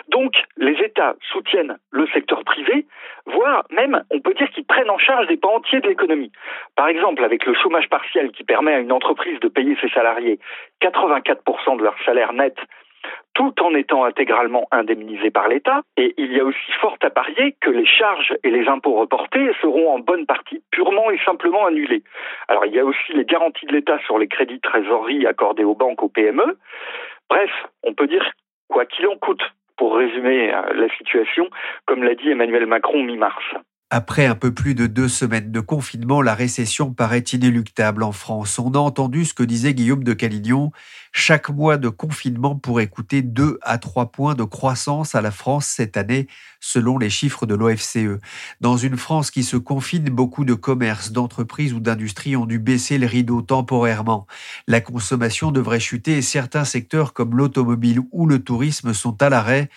Donc 0.09 0.35
les 0.57 0.77
États 0.83 1.15
soutiennent 1.33 1.77
le 1.91 2.07
secteur 2.07 2.43
privé, 2.43 2.85
voire 3.25 3.65
même, 3.71 3.94
on 4.11 4.19
peut 4.19 4.33
dire 4.33 4.49
qu'ils 4.51 4.65
prennent 4.65 4.89
en 4.89 4.97
charge 4.97 5.27
des 5.27 5.37
pans 5.37 5.55
entiers 5.55 5.81
de 5.81 5.87
l'économie. 5.87 6.31
Par 6.75 6.87
exemple, 6.87 7.23
avec 7.23 7.45
le 7.45 7.53
chômage 7.53 7.89
partiel 7.89 8.31
qui 8.31 8.43
permet 8.43 8.73
à 8.73 8.79
une 8.79 8.91
entreprise 8.91 9.39
de 9.39 9.47
payer 9.47 9.77
ses 9.81 9.89
salariés 9.89 10.39
84% 10.81 11.77
de 11.77 11.83
leur 11.83 11.95
salaire 12.05 12.33
net 12.33 12.55
tout 13.35 13.53
en 13.61 13.75
étant 13.75 14.05
intégralement 14.05 14.67
indemnisé 14.71 15.29
par 15.29 15.47
l'État. 15.47 15.81
Et 15.97 16.13
il 16.17 16.33
y 16.33 16.39
a 16.39 16.43
aussi 16.43 16.71
fort 16.79 16.97
à 17.01 17.09
parier 17.09 17.55
que 17.61 17.69
les 17.69 17.85
charges 17.85 18.33
et 18.43 18.49
les 18.49 18.67
impôts 18.67 18.95
reportés 18.95 19.51
seront 19.61 19.93
en 19.93 19.99
bonne 19.99 20.25
partie 20.25 20.63
purement 20.71 21.11
et 21.11 21.19
simplement 21.25 21.65
annulés. 21.65 22.03
Alors 22.47 22.65
il 22.65 22.73
y 22.73 22.79
a 22.79 22.85
aussi 22.85 23.13
les 23.13 23.25
garanties 23.25 23.65
de 23.65 23.73
l'État 23.73 23.99
sur 24.05 24.17
les 24.17 24.27
crédits 24.27 24.61
trésorerie 24.61 25.27
accordés 25.27 25.63
aux 25.63 25.75
banques, 25.75 26.01
aux 26.01 26.09
PME. 26.09 26.57
Bref, 27.29 27.51
on 27.83 27.93
peut 27.93 28.07
dire 28.07 28.31
quoi 28.69 28.85
qu'il 28.85 29.07
en 29.07 29.17
coûte, 29.17 29.43
pour 29.77 29.97
résumer 29.97 30.53
euh, 30.53 30.73
la 30.73 30.89
situation, 30.95 31.49
comme 31.85 32.03
l'a 32.03 32.15
dit 32.15 32.29
Emmanuel 32.29 32.65
Macron 32.65 33.03
mi-mars. 33.03 33.43
Après 33.91 34.25
un 34.25 34.33
peu 34.33 34.51
plus 34.51 34.73
de 34.73 34.87
deux 34.87 35.07
semaines 35.07 35.51
de 35.51 35.59
confinement, 35.59 36.23
la 36.23 36.33
récession 36.33 36.91
paraît 36.91 37.19
inéluctable 37.19 38.01
en 38.01 38.11
France. 38.11 38.57
On 38.57 38.71
a 38.71 38.79
entendu 38.79 39.25
ce 39.25 39.35
que 39.35 39.43
disait 39.43 39.75
Guillaume 39.75 40.03
de 40.03 40.13
Calignon. 40.13 40.71
Chaque 41.11 41.51
mois 41.51 41.77
de 41.77 41.89
confinement 41.89 42.55
pourrait 42.55 42.87
coûter 42.87 43.21
2 43.21 43.59
à 43.61 43.77
3 43.77 44.11
points 44.11 44.33
de 44.33 44.43
croissance 44.43 45.13
à 45.13 45.21
la 45.21 45.29
France 45.29 45.67
cette 45.67 45.97
année, 45.97 46.27
selon 46.59 46.97
les 46.97 47.11
chiffres 47.11 47.45
de 47.45 47.53
l'OFCE. 47.53 48.19
Dans 48.59 48.75
une 48.75 48.97
France 48.97 49.29
qui 49.29 49.43
se 49.43 49.55
confine, 49.55 50.05
beaucoup 50.05 50.45
de 50.45 50.55
commerces, 50.55 51.11
d'entreprises 51.11 51.73
ou 51.73 51.79
d'industries 51.79 52.35
ont 52.35 52.47
dû 52.47 52.57
baisser 52.57 52.97
le 52.97 53.05
rideau 53.05 53.43
temporairement. 53.43 54.25
La 54.67 54.81
consommation 54.81 55.51
devrait 55.51 55.79
chuter 55.79 56.17
et 56.17 56.21
certains 56.23 56.65
secteurs 56.65 57.13
comme 57.13 57.37
l'automobile 57.37 58.01
ou 58.11 58.25
le 58.25 58.39
tourisme 58.39 58.95
sont 58.95 59.21
à 59.21 59.29
l'arrêt 59.29 59.69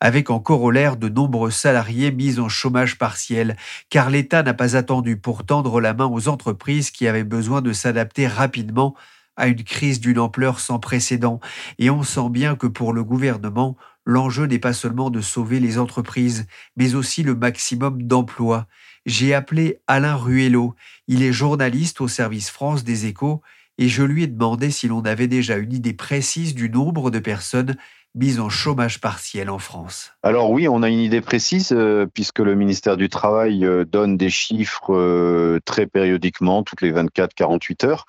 avec 0.00 0.30
en 0.30 0.40
corollaire 0.40 0.96
de 0.96 1.08
nombreux 1.08 1.50
salariés 1.50 2.12
mis 2.12 2.38
en 2.38 2.48
chômage 2.48 2.98
partiel, 2.98 3.56
car 3.90 4.10
l'État 4.10 4.42
n'a 4.42 4.54
pas 4.54 4.76
attendu 4.76 5.16
pour 5.16 5.44
tendre 5.44 5.80
la 5.80 5.94
main 5.94 6.06
aux 6.06 6.28
entreprises 6.28 6.90
qui 6.90 7.08
avaient 7.08 7.24
besoin 7.24 7.62
de 7.62 7.72
s'adapter 7.72 8.26
rapidement 8.26 8.94
à 9.36 9.48
une 9.48 9.64
crise 9.64 10.00
d'une 10.00 10.18
ampleur 10.18 10.60
sans 10.60 10.78
précédent, 10.78 11.40
et 11.78 11.90
on 11.90 12.02
sent 12.02 12.30
bien 12.30 12.56
que 12.56 12.66
pour 12.66 12.92
le 12.92 13.04
gouvernement, 13.04 13.76
l'enjeu 14.04 14.46
n'est 14.46 14.58
pas 14.58 14.72
seulement 14.72 15.10
de 15.10 15.20
sauver 15.20 15.60
les 15.60 15.78
entreprises, 15.78 16.46
mais 16.76 16.94
aussi 16.94 17.22
le 17.22 17.34
maximum 17.34 18.02
d'emplois. 18.02 18.66
J'ai 19.04 19.34
appelé 19.34 19.78
Alain 19.86 20.16
Ruello, 20.16 20.74
il 21.06 21.22
est 21.22 21.32
journaliste 21.32 22.00
au 22.00 22.08
service 22.08 22.50
France 22.50 22.82
des 22.82 23.06
échos, 23.06 23.42
et 23.78 23.88
je 23.88 24.02
lui 24.02 24.22
ai 24.22 24.26
demandé 24.26 24.70
si 24.70 24.88
l'on 24.88 25.02
avait 25.02 25.28
déjà 25.28 25.56
une 25.56 25.72
idée 25.72 25.92
précise 25.92 26.54
du 26.54 26.70
nombre 26.70 27.10
de 27.10 27.18
personnes 27.18 27.76
mise 28.16 28.40
en 28.40 28.48
chômage 28.48 29.00
partiel 29.00 29.50
en 29.50 29.58
France 29.58 30.12
Alors 30.22 30.50
oui, 30.50 30.66
on 30.68 30.82
a 30.82 30.88
une 30.88 30.98
idée 30.98 31.20
précise 31.20 31.70
euh, 31.72 32.06
puisque 32.12 32.38
le 32.38 32.54
ministère 32.54 32.96
du 32.96 33.08
Travail 33.10 33.64
euh, 33.64 33.84
donne 33.84 34.16
des 34.16 34.30
chiffres 34.30 34.94
euh, 34.94 35.60
très 35.64 35.86
périodiquement, 35.86 36.62
toutes 36.62 36.80
les 36.80 36.92
24-48 36.92 37.86
heures. 37.86 38.06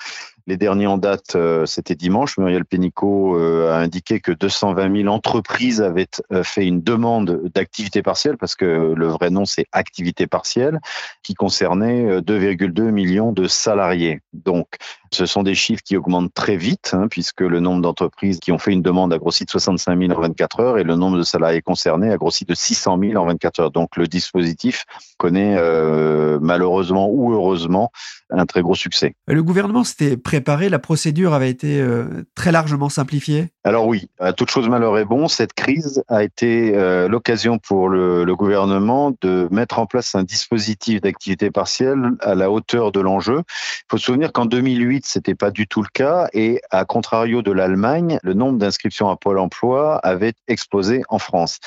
Les 0.48 0.56
derniers 0.56 0.88
en 0.88 0.98
date, 0.98 1.36
euh, 1.36 1.66
c'était 1.66 1.96
dimanche. 1.96 2.38
Muriel 2.38 2.64
Pénicaud 2.64 3.38
euh, 3.38 3.70
a 3.70 3.76
indiqué 3.78 4.22
que 4.22 4.32
220 4.32 5.02
000 5.02 5.14
entreprises 5.14 5.82
avaient 5.82 6.08
fait 6.44 6.66
une 6.66 6.82
demande 6.82 7.52
d'activité 7.54 8.02
partielle, 8.02 8.38
parce 8.38 8.56
que 8.56 8.94
le 8.96 9.08
vrai 9.08 9.30
nom, 9.30 9.44
c'est 9.44 9.66
activité 9.74 10.26
partielle, 10.26 10.80
qui 11.22 11.34
concernait 11.34 12.22
2,2 12.22 12.92
millions 12.92 13.34
de 13.34 13.48
salariés. 13.48 14.22
Donc, 14.32 14.78
ce 15.14 15.26
sont 15.26 15.44
des 15.44 15.56
chiffres 15.56 15.84
qui 15.84 15.96
augmentent 15.98 16.34
très 16.34 16.58
vite, 16.58 16.92
hein, 16.94 17.08
puisque 17.10 17.42
le 17.42 17.60
nombre 17.60 17.82
d'entreprises 17.82 18.40
qui 18.40 18.52
ont 18.52 18.58
fait 18.58 18.72
une 18.72 18.82
demande 18.82 19.14
a 19.14 19.18
grossi 19.18 19.46
de 19.46 19.50
65 19.50 20.00
000 20.00 20.12
en 20.12 20.22
24 20.22 20.60
heures 20.60 20.78
et 20.78 20.84
le 20.84 20.96
nombre 20.96 21.18
de 21.18 21.24
salariés 21.24 21.62
concernés 21.62 22.12
a 22.12 22.18
grossi 22.18 22.46
de 22.46 22.54
600 22.54 23.00
000 23.00 23.22
en 23.22 23.26
24 23.26 23.60
heures. 23.60 23.72
Donc 23.72 23.96
le 23.96 24.08
dispositif 24.08 24.86
connaît 25.18 25.56
euh, 25.58 26.40
malheureusement 26.42 27.10
ou 27.10 27.34
heureusement 27.34 27.92
un 28.38 28.46
très 28.46 28.62
gros 28.62 28.76
succès. 28.76 29.14
Le 29.28 29.44
gouvernement 29.44 29.84
s'était 29.84 30.18
préparé, 30.18 30.70
la 30.70 30.80
procédure 30.80 31.34
avait 31.34 31.50
été 31.50 31.80
euh, 31.80 32.24
très 32.36 32.52
largement 32.52 32.90
simplifiée 32.90 33.50
Alors 33.64 33.88
oui, 33.88 34.10
à 34.20 34.34
toute 34.34 34.50
chose 34.50 34.70
malheur 34.70 34.98
est 34.98 35.06
bon, 35.06 35.28
cette 35.28 35.54
crise 35.54 36.04
a 36.08 36.24
été 36.24 36.76
euh, 36.76 37.08
l'occasion 37.08 37.58
pour 37.58 37.90
le, 37.90 38.24
le 38.24 38.36
gouvernement 38.36 39.14
de 39.22 39.48
mettre 39.52 39.80
en 39.80 39.86
place 39.86 40.16
un 40.16 40.24
dispositif 40.24 41.02
d'activité 41.02 41.52
partielle 41.52 42.12
à 42.22 42.36
la 42.36 42.52
hauteur 42.52 42.92
de 42.92 43.00
l'enjeu. 43.00 43.42
Il 43.48 43.86
faut 43.92 43.98
se 43.98 44.06
souvenir 44.06 44.32
qu'en 44.32 44.46
2008, 44.46 45.06
c'était 45.06 45.36
pas 45.36 45.52
du 45.52 45.68
tout 45.68 45.82
le 45.82 45.90
cas 45.92 46.28
et 46.34 46.62
à 46.72 46.86
contrario 46.86 47.42
de 47.42 47.52
l'Allemagne, 47.52 48.20
le 48.24 48.34
nombre 48.34 48.58
d'inscriptions 48.58 49.10
à 49.10 49.18
Pôle 49.18 49.40
emploi 49.40 49.98
avait 49.98 50.34
explosé 50.48 51.02
en 51.10 51.20
France. 51.20 51.60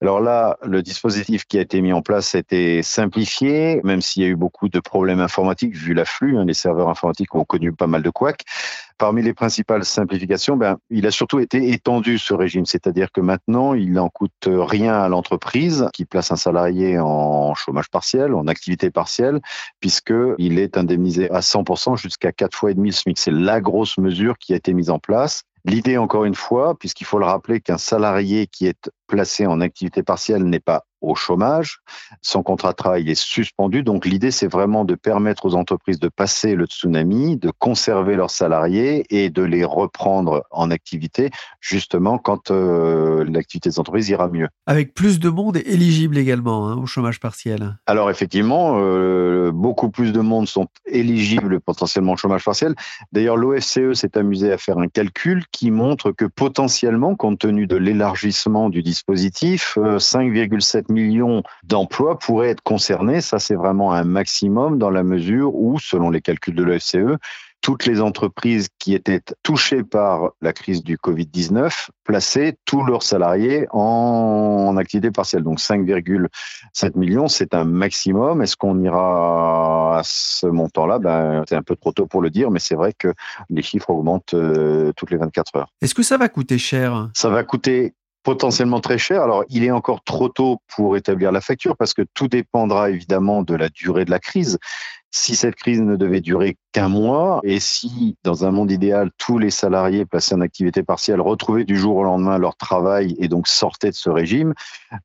Alors 0.00 0.20
là, 0.20 0.58
le 0.62 0.80
dispositif 0.80 1.44
qui 1.44 1.58
a 1.58 1.60
été 1.60 1.80
mis 1.80 1.92
en 1.92 2.02
place 2.02 2.36
a 2.36 2.38
été 2.38 2.84
simplifié, 2.84 3.80
même 3.82 4.00
s'il 4.00 4.22
y 4.22 4.26
a 4.26 4.28
eu 4.28 4.36
beaucoup 4.36 4.68
de 4.68 4.78
problèmes 4.78 5.18
informatiques 5.18 5.74
vu 5.74 5.92
l'afflux. 5.92 6.38
Hein, 6.38 6.44
les 6.44 6.54
serveurs 6.54 6.88
informatiques 6.88 7.34
ont 7.34 7.44
connu 7.44 7.72
pas 7.72 7.88
mal 7.88 8.02
de 8.02 8.10
couacs. 8.10 8.42
Parmi 8.96 9.22
les 9.22 9.34
principales 9.34 9.84
simplifications, 9.84 10.56
ben, 10.56 10.78
il 10.90 11.04
a 11.08 11.10
surtout 11.10 11.40
été 11.40 11.72
étendu 11.72 12.18
ce 12.18 12.32
régime, 12.32 12.64
c'est-à-dire 12.64 13.10
que 13.10 13.20
maintenant, 13.20 13.74
il 13.74 13.92
n'en 13.92 14.08
coûte 14.08 14.46
rien 14.46 14.94
à 14.94 15.08
l'entreprise 15.08 15.88
qui 15.92 16.04
place 16.04 16.30
un 16.30 16.36
salarié 16.36 17.00
en 17.00 17.54
chômage 17.54 17.88
partiel, 17.90 18.34
en 18.34 18.46
activité 18.46 18.90
partielle, 18.90 19.40
puisqu'il 19.80 20.60
est 20.60 20.76
indemnisé 20.76 21.28
à 21.32 21.40
100% 21.40 21.96
jusqu'à 21.96 22.30
quatre 22.30 22.56
fois 22.56 22.70
et 22.70 22.74
demi 22.74 22.90
le 22.90 22.94
SMIC. 22.94 23.18
C'est 23.18 23.32
la 23.32 23.60
grosse 23.60 23.98
mesure 23.98 24.38
qui 24.38 24.52
a 24.52 24.56
été 24.56 24.74
mise 24.74 24.90
en 24.90 25.00
place. 25.00 25.42
L'idée, 25.64 25.98
encore 25.98 26.24
une 26.24 26.36
fois, 26.36 26.78
puisqu'il 26.78 27.04
faut 27.04 27.18
le 27.18 27.26
rappeler 27.26 27.60
qu'un 27.60 27.78
salarié 27.78 28.46
qui 28.46 28.66
est 28.66 28.90
placé 29.08 29.46
en 29.46 29.60
activité 29.60 30.04
partielle 30.04 30.44
n'est 30.44 30.60
pas 30.60 30.84
au 31.00 31.14
chômage, 31.14 31.78
son 32.22 32.42
contrat 32.42 32.72
de 32.72 32.76
travail 32.76 33.10
est 33.10 33.14
suspendu. 33.14 33.82
Donc 33.82 34.04
l'idée, 34.04 34.30
c'est 34.30 34.48
vraiment 34.48 34.84
de 34.84 34.94
permettre 34.94 35.46
aux 35.46 35.54
entreprises 35.54 36.00
de 36.00 36.08
passer 36.08 36.54
le 36.54 36.66
tsunami, 36.66 37.36
de 37.36 37.52
conserver 37.56 38.16
leurs 38.16 38.30
salariés 38.30 39.04
et 39.10 39.30
de 39.30 39.42
les 39.42 39.64
reprendre 39.64 40.44
en 40.50 40.70
activité, 40.70 41.30
justement 41.60 42.18
quand 42.18 42.50
euh, 42.50 43.24
l'activité 43.24 43.70
des 43.70 43.78
entreprises 43.78 44.08
ira 44.08 44.28
mieux. 44.28 44.48
Avec 44.66 44.94
plus 44.94 45.20
de 45.20 45.28
monde 45.28 45.58
éligible 45.58 46.18
également 46.18 46.68
hein, 46.68 46.76
au 46.76 46.86
chômage 46.86 47.20
partiel. 47.20 47.78
Alors 47.86 48.10
effectivement, 48.10 48.78
euh, 48.78 49.52
beaucoup 49.52 49.90
plus 49.90 50.12
de 50.12 50.20
monde 50.20 50.48
sont 50.48 50.66
éligibles 50.86 51.60
potentiellement 51.60 52.12
au 52.12 52.16
chômage 52.16 52.44
partiel. 52.44 52.74
D'ailleurs, 53.12 53.36
l'OFCE 53.36 53.92
s'est 53.94 54.18
amusé 54.18 54.52
à 54.52 54.58
faire 54.58 54.78
un 54.78 54.88
calcul 54.88 55.44
qui 55.52 55.70
montre 55.70 56.10
que 56.10 56.24
potentiellement, 56.24 57.14
compte 57.14 57.38
tenu 57.38 57.66
de 57.66 57.76
l'élargissement 57.76 58.68
du 58.68 58.82
dispositif, 58.82 58.97
5,7 59.06 60.76
euh, 60.76 60.82
millions 60.88 61.42
d'emplois 61.64 62.18
pourraient 62.18 62.50
être 62.50 62.62
concernés. 62.62 63.20
Ça, 63.20 63.38
c'est 63.38 63.54
vraiment 63.54 63.92
un 63.92 64.04
maximum 64.04 64.78
dans 64.78 64.90
la 64.90 65.02
mesure 65.02 65.54
où, 65.54 65.78
selon 65.78 66.10
les 66.10 66.20
calculs 66.20 66.54
de 66.54 66.62
l'OFCE, 66.62 67.18
toutes 67.60 67.86
les 67.86 68.00
entreprises 68.00 68.68
qui 68.78 68.94
étaient 68.94 69.20
touchées 69.42 69.82
par 69.82 70.30
la 70.40 70.52
crise 70.52 70.82
du 70.82 70.96
Covid-19 70.96 71.88
plaçaient 72.04 72.56
tous 72.64 72.84
leurs 72.84 73.02
salariés 73.02 73.66
en, 73.70 74.76
activité 74.78 75.10
partielle. 75.10 75.42
Donc 75.42 75.58
5,7 75.58 76.96
millions, 76.96 77.28
c'est 77.28 77.54
un 77.54 77.64
maximum. 77.64 78.42
Est-ce 78.42 78.56
qu'on 78.56 78.80
ira 78.80 79.98
à 79.98 80.02
ce 80.04 80.46
montant-là? 80.46 80.98
Ben, 80.98 81.44
C'est 81.48 81.56
un 81.56 81.62
peu 81.62 81.74
trop 81.74 81.92
tôt 81.92 82.06
pour 82.06 82.22
le 82.22 82.30
dire, 82.30 82.50
mais 82.50 82.60
c'est 82.60 82.76
vrai 82.76 82.92
que 82.96 83.12
les 83.50 83.62
chiffres 83.62 83.90
augmentent 83.90 84.34
euh, 84.34 84.92
toutes 84.96 85.10
les 85.10 85.16
24 85.16 85.56
heures. 85.56 85.68
Est-ce 85.82 85.94
que 85.94 86.02
ça 86.02 86.16
va 86.16 86.28
coûter 86.28 86.58
cher? 86.58 87.10
Ça 87.14 87.28
va 87.28 87.42
coûter 87.42 87.94
potentiellement 88.28 88.80
très 88.80 88.98
cher. 88.98 89.22
Alors, 89.22 89.46
il 89.48 89.64
est 89.64 89.70
encore 89.70 90.04
trop 90.04 90.28
tôt 90.28 90.58
pour 90.76 90.98
établir 90.98 91.32
la 91.32 91.40
facture 91.40 91.78
parce 91.78 91.94
que 91.94 92.02
tout 92.12 92.28
dépendra 92.28 92.90
évidemment 92.90 93.42
de 93.42 93.54
la 93.54 93.70
durée 93.70 94.04
de 94.04 94.10
la 94.10 94.18
crise. 94.18 94.58
Si 95.10 95.34
cette 95.34 95.54
crise 95.54 95.80
ne 95.80 95.96
devait 95.96 96.20
durer 96.20 96.58
qu'un 96.72 96.90
mois 96.90 97.40
et 97.42 97.58
si, 97.58 98.18
dans 98.24 98.44
un 98.44 98.50
monde 98.50 98.70
idéal, 98.70 99.10
tous 99.16 99.38
les 99.38 99.48
salariés 99.48 100.04
placés 100.04 100.34
en 100.34 100.42
activité 100.42 100.82
partielle 100.82 101.22
retrouvaient 101.22 101.64
du 101.64 101.78
jour 101.78 101.96
au 101.96 102.04
lendemain 102.04 102.36
leur 102.36 102.56
travail 102.56 103.16
et 103.18 103.28
donc 103.28 103.48
sortaient 103.48 103.88
de 103.88 103.94
ce 103.94 104.10
régime, 104.10 104.52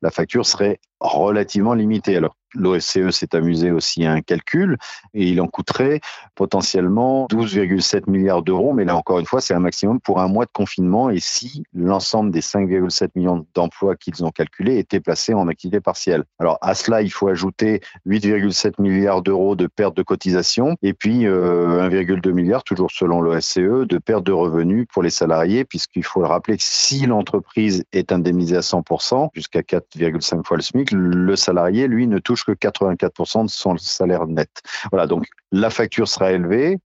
la 0.02 0.10
facture 0.10 0.44
serait 0.44 0.78
relativement 1.00 1.72
limitée. 1.72 2.18
Alors, 2.18 2.36
L'OSCE 2.54 3.10
s'est 3.10 3.34
amusé 3.34 3.70
aussi 3.70 4.04
à 4.04 4.12
un 4.12 4.20
calcul 4.20 4.76
et 5.12 5.28
il 5.28 5.40
en 5.40 5.46
coûterait 5.46 6.00
potentiellement 6.34 7.26
12,7 7.30 8.10
milliards 8.10 8.42
d'euros. 8.42 8.72
Mais 8.72 8.84
là, 8.84 8.96
encore 8.96 9.18
une 9.18 9.26
fois, 9.26 9.40
c'est 9.40 9.54
un 9.54 9.60
maximum 9.60 10.00
pour 10.00 10.20
un 10.20 10.28
mois 10.28 10.44
de 10.44 10.50
confinement. 10.52 11.10
Et 11.10 11.20
si 11.20 11.64
l'ensemble 11.74 12.30
des 12.30 12.40
5,7 12.40 13.10
millions 13.14 13.46
d'emplois 13.54 13.96
qu'ils 13.96 14.24
ont 14.24 14.30
calculés 14.30 14.78
étaient 14.78 15.00
placés 15.00 15.34
en 15.34 15.48
activité 15.48 15.80
partielle. 15.80 16.24
Alors, 16.38 16.58
à 16.60 16.74
cela, 16.74 17.02
il 17.02 17.10
faut 17.10 17.28
ajouter 17.28 17.80
8,7 18.06 18.80
milliards 18.80 19.22
d'euros 19.22 19.56
de 19.56 19.66
perte 19.66 19.96
de 19.96 20.02
cotisation 20.02 20.76
et 20.82 20.92
puis 20.92 21.24
1,2 21.24 22.28
euh, 22.28 22.32
milliard, 22.32 22.64
toujours 22.64 22.90
selon 22.90 23.20
l'OSCE, 23.20 23.86
de 23.86 23.98
perte 23.98 24.24
de 24.24 24.32
revenus 24.32 24.86
pour 24.92 25.02
les 25.02 25.10
salariés, 25.10 25.64
puisqu'il 25.64 26.04
faut 26.04 26.20
le 26.20 26.26
rappeler 26.26 26.56
que 26.56 26.62
si 26.62 27.06
l'entreprise 27.06 27.84
est 27.92 28.12
indemnisée 28.12 28.56
à 28.56 28.60
100%, 28.60 29.28
jusqu'à 29.34 29.60
4,5 29.60 30.46
fois 30.46 30.56
le 30.56 30.62
SMIC, 30.62 30.90
le 30.92 31.36
salarié, 31.36 31.86
lui, 31.86 32.06
ne 32.06 32.18
touche 32.18 32.43
que 32.44 32.52
84% 32.52 33.44
de 33.44 33.50
son 33.50 33.76
salaire 33.78 34.26
net. 34.26 34.50
Voilà, 34.90 35.06
donc 35.06 35.26
la 35.52 35.70
facture 35.70 36.08
sera 36.08 36.32
élevée. 36.32 36.78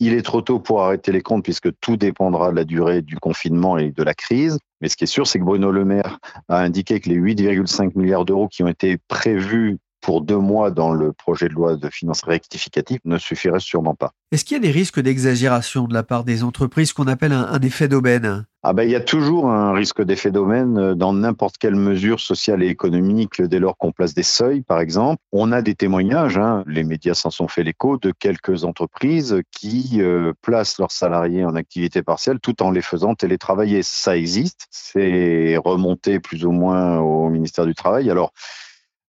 Il 0.00 0.12
est 0.12 0.22
trop 0.22 0.42
tôt 0.42 0.58
pour 0.58 0.82
arrêter 0.82 1.12
les 1.12 1.22
comptes 1.22 1.44
puisque 1.44 1.68
tout 1.80 1.96
dépendra 1.96 2.50
de 2.50 2.56
la 2.56 2.64
durée 2.64 3.00
du 3.00 3.16
confinement 3.16 3.78
et 3.78 3.90
de 3.90 4.02
la 4.02 4.14
crise. 4.14 4.58
Mais 4.80 4.88
ce 4.88 4.96
qui 4.96 5.04
est 5.04 5.08
sûr, 5.08 5.26
c'est 5.26 5.38
que 5.38 5.44
Bruno 5.44 5.70
Le 5.70 5.84
Maire 5.84 6.18
a 6.48 6.58
indiqué 6.58 7.00
que 7.00 7.08
les 7.08 7.16
8,5 7.16 7.92
milliards 7.94 8.24
d'euros 8.24 8.48
qui 8.48 8.62
ont 8.64 8.68
été 8.68 8.98
prévus 9.08 9.78
pour 10.04 10.20
deux 10.20 10.38
mois 10.38 10.70
dans 10.70 10.92
le 10.92 11.14
projet 11.14 11.48
de 11.48 11.54
loi 11.54 11.76
de 11.76 11.88
finances 11.88 12.22
rectificative 12.24 13.00
ne 13.06 13.16
suffirait 13.16 13.58
sûrement 13.58 13.94
pas. 13.94 14.12
Est-ce 14.32 14.44
qu'il 14.44 14.54
y 14.54 14.60
a 14.60 14.62
des 14.62 14.70
risques 14.70 15.00
d'exagération 15.00 15.86
de 15.88 15.94
la 15.94 16.02
part 16.02 16.24
des 16.24 16.44
entreprises 16.44 16.92
qu'on 16.92 17.06
appelle 17.06 17.32
un, 17.32 17.58
effet 17.60 17.88
d'aubaine? 17.88 18.44
Ah 18.62 18.74
ben, 18.74 18.82
il 18.82 18.90
y 18.90 18.96
a 18.96 19.00
toujours 19.00 19.50
un 19.50 19.72
risque 19.72 20.02
d'effet 20.02 20.30
d'aubaine 20.30 20.78
euh, 20.78 20.94
dans 20.94 21.14
n'importe 21.14 21.56
quelle 21.56 21.74
mesure 21.74 22.20
sociale 22.20 22.62
et 22.62 22.68
économique 22.68 23.40
dès 23.40 23.58
lors 23.58 23.78
qu'on 23.78 23.92
place 23.92 24.12
des 24.12 24.22
seuils, 24.22 24.60
par 24.60 24.80
exemple. 24.80 25.22
On 25.32 25.52
a 25.52 25.62
des 25.62 25.74
témoignages, 25.74 26.36
hein, 26.36 26.64
les 26.66 26.84
médias 26.84 27.14
s'en 27.14 27.30
sont 27.30 27.48
fait 27.48 27.62
l'écho, 27.62 27.96
de 27.96 28.12
quelques 28.18 28.64
entreprises 28.64 29.40
qui 29.52 30.02
euh, 30.02 30.34
placent 30.42 30.78
leurs 30.78 30.92
salariés 30.92 31.46
en 31.46 31.56
activité 31.56 32.02
partielle 32.02 32.40
tout 32.40 32.62
en 32.62 32.70
les 32.70 32.82
faisant 32.82 33.14
télétravailler. 33.14 33.82
Ça 33.82 34.18
existe, 34.18 34.66
c'est 34.70 35.56
remonté 35.56 36.20
plus 36.20 36.44
ou 36.44 36.50
moins 36.50 36.98
au 36.98 37.30
ministère 37.30 37.64
du 37.64 37.74
Travail. 37.74 38.10
Alors, 38.10 38.32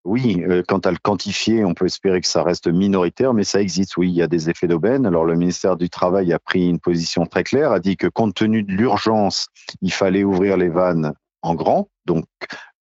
oui, 0.04 0.44
euh, 0.46 0.62
quant 0.66 0.78
à 0.78 0.90
le 0.90 0.98
quantifier, 1.02 1.64
on 1.64 1.72
peut 1.72 1.86
espérer 1.86 2.20
que 2.20 2.28
ça 2.28 2.42
reste 2.42 2.68
minoritaire, 2.68 3.32
mais 3.32 3.44
ça 3.44 3.60
existe. 3.60 3.96
Oui, 3.96 4.10
il 4.10 4.14
y 4.14 4.22
a 4.22 4.26
des 4.26 4.50
effets 4.50 4.68
d'aubaine. 4.68 5.06
Alors, 5.06 5.24
le 5.24 5.34
ministère 5.34 5.76
du 5.76 5.88
Travail 5.88 6.32
a 6.32 6.38
pris 6.38 6.68
une 6.68 6.78
position 6.78 7.24
très 7.24 7.42
claire, 7.42 7.72
a 7.72 7.80
dit 7.80 7.96
que 7.96 8.06
compte 8.06 8.34
tenu 8.34 8.62
de 8.62 8.72
l'urgence, 8.72 9.48
il 9.80 9.92
fallait 9.92 10.24
ouvrir 10.24 10.58
les 10.58 10.68
vannes 10.68 11.14
en 11.40 11.54
grand. 11.54 11.88
Donc, 12.04 12.26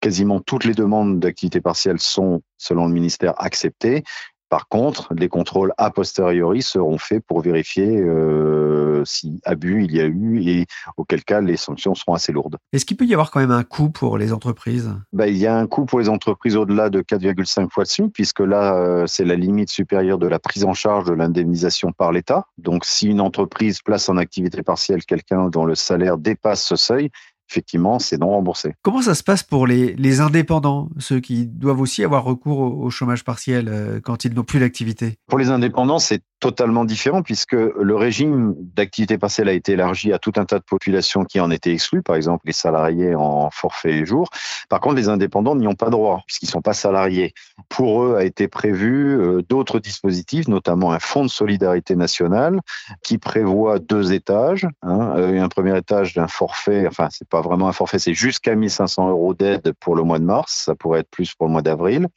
quasiment 0.02 0.42
toutes 0.42 0.66
les 0.66 0.74
demandes 0.74 1.20
d'activité 1.22 1.62
partielle 1.62 2.00
sont, 2.00 2.42
selon 2.58 2.88
le 2.88 2.94
ministère, 2.94 3.34
acceptées. 3.38 4.04
Par 4.54 4.68
contre, 4.68 5.12
les 5.16 5.30
contrôles 5.30 5.74
a 5.80 5.90
posteriori 5.90 6.62
seront 6.62 7.00
faits 7.00 7.26
pour 7.26 7.42
vérifier 7.42 7.88
euh, 7.88 9.04
si 9.04 9.42
abus 9.46 9.84
il 9.84 9.96
y 9.96 10.00
a 10.00 10.06
eu 10.06 10.44
et 10.48 10.68
auquel 10.96 11.24
cas 11.24 11.42
les 11.42 11.58
sanctions 11.58 11.96
seront 11.96 12.14
assez 12.14 12.32
lourdes. 12.32 12.58
Est-ce 12.72 12.86
qu'il 12.86 12.96
peut 12.96 13.08
y 13.08 13.16
avoir 13.16 13.32
quand 13.32 13.40
même 13.40 13.50
un 13.50 13.64
coût 13.64 13.90
pour 13.90 14.20
les 14.20 14.32
entreprises? 14.32 14.94
Ben, 15.12 15.26
Il 15.26 15.38
y 15.38 15.48
a 15.48 15.58
un 15.58 15.66
coût 15.66 15.86
pour 15.86 16.00
les 16.00 16.08
entreprises 16.08 16.56
au-delà 16.56 16.92
de 16.92 17.02
4,5 17.02 17.72
fois 17.72 17.84
de 17.84 17.90
SMIC, 17.90 18.14
puisque 18.14 18.42
là, 18.42 18.76
euh, 18.76 19.08
c'est 19.08 19.26
la 19.26 19.34
limite 19.34 19.72
supérieure 19.72 20.20
de 20.20 20.28
la 20.28 20.38
prise 20.38 20.66
en 20.66 20.76
charge 20.76 21.06
de 21.06 21.14
l'indemnisation 21.14 21.92
par 21.92 22.12
l'État. 22.12 22.46
Donc, 22.60 22.86
si 22.86 23.08
une 23.08 23.22
entreprise 23.22 23.82
place 23.82 24.08
en 24.08 24.18
activité 24.18 24.62
partielle 24.62 25.04
quelqu'un 25.04 25.50
dont 25.50 25.66
le 25.66 25.74
salaire 25.74 26.20
dépasse 26.20 26.62
ce 26.62 26.76
seuil, 26.76 27.10
effectivement, 27.54 28.00
c'est 28.00 28.18
non 28.18 28.30
remboursé. 28.30 28.74
Comment 28.82 29.04
ça 29.04 29.14
se 29.14 29.24
passe 29.24 29.44
pour 29.44 29.68
les, 29.68 30.22
indépendants, 30.22 30.90
ceux 30.98 31.20
qui 31.20 31.46
doivent 31.46 31.82
aussi 31.82 32.04
avoir 32.04 32.24
recours 32.24 32.60
au, 32.60 32.90
chômage 32.90 33.24
partiel 33.24 33.68
euh, 33.68 34.00
quand 34.02 34.26
ils 34.26 34.34
n'ont 34.34 34.44
plus 34.44 34.60
d'activité? 34.60 35.18
Pour 35.28 35.38
les 35.38 35.50
indépendants, 35.50 36.00
c'est 36.00 36.22
totalement 36.44 36.84
différent 36.84 37.22
puisque 37.22 37.54
le 37.54 37.96
régime 37.96 38.54
d'activité 38.58 39.18
partielle 39.18 39.48
a 39.48 39.54
été 39.54 39.72
élargi 39.72 40.12
à 40.12 40.20
tout 40.20 40.34
un 40.36 40.44
tas 40.44 40.60
de 40.60 40.66
populations 40.66 41.24
qui 41.24 41.40
en 41.40 41.50
étaient 41.50 41.72
exclues, 41.72 42.02
par 42.02 42.18
exemple 42.18 42.42
les 42.46 42.52
salariés 42.52 43.16
en 43.16 43.50
forfait 43.50 44.06
jour. 44.06 44.28
Par 44.68 44.82
contre, 44.82 44.96
les 44.96 45.08
indépendants 45.08 45.56
n'y 45.56 45.68
ont 45.68 45.76
pas 45.76 45.90
droit 45.90 46.22
puisqu'ils 46.28 46.50
sont 46.50 46.62
pas 46.62 46.74
salariés. 46.74 47.34
Pour 47.70 48.04
eux 48.04 48.18
a 48.18 48.26
été 48.26 48.50
prévu 48.50 49.18
euh, 49.18 49.42
d'autres 49.48 49.80
dispositifs, 49.80 50.50
notamment 50.50 50.92
un 50.92 51.00
fonds 51.00 51.24
de 51.24 51.30
solidarité 51.30 51.96
nationale 51.96 52.60
qui 53.04 53.20
prévoit 53.20 53.80
deux 53.80 54.12
étages. 54.12 54.68
Hein, 54.82 55.14
euh, 55.16 55.42
un 55.42 55.48
premier 55.48 55.78
étage 55.78 56.14
d'un 56.14 56.28
forfait, 56.28 56.86
enfin 56.88 57.08
c'est 57.10 57.30
pas 57.30 57.40
vraiment 57.40 57.70
un 57.70 57.74
forfait, 57.74 58.00
c'est 58.00 58.14
jusqu'à 58.14 58.54
1500 58.54 59.12
euros 59.12 59.34
d'aide 59.34 59.72
pour 59.80 59.96
le 59.96 60.04
mois 60.04 60.20
de 60.20 60.26
mars. 60.26 60.64
Ça 60.66 60.76
pourrait 60.76 61.00
être 61.00 61.10
plus 61.10 61.34
pour 61.36 61.48
le 61.48 61.54
mois 61.54 61.62
d'avril. 61.62 62.10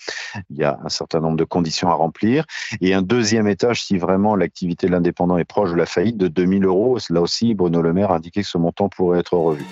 Il 0.50 0.56
y 0.56 0.64
a 0.64 0.80
un 0.84 0.88
certain 0.88 1.20
nombre 1.20 1.36
de 1.36 1.44
conditions 1.44 1.90
à 1.90 1.94
remplir. 1.94 2.44
Et 2.80 2.92
un 2.92 3.02
deuxième 3.02 3.46
étage 3.46 3.84
si 3.84 3.98
vraiment 3.98 4.15
l'activité 4.36 4.86
de 4.86 4.92
l'indépendant 4.92 5.38
est 5.38 5.44
proche 5.44 5.70
de 5.70 5.76
la 5.76 5.86
faillite 5.86 6.16
de 6.16 6.28
2000 6.28 6.64
euros. 6.64 6.98
Là 7.10 7.20
aussi, 7.20 7.54
Bruno 7.54 7.82
Le 7.82 7.92
Maire 7.92 8.10
a 8.10 8.16
indiqué 8.16 8.42
que 8.42 8.48
ce 8.48 8.58
montant 8.58 8.88
pourrait 8.88 9.20
être 9.20 9.34
revu. 9.34 9.64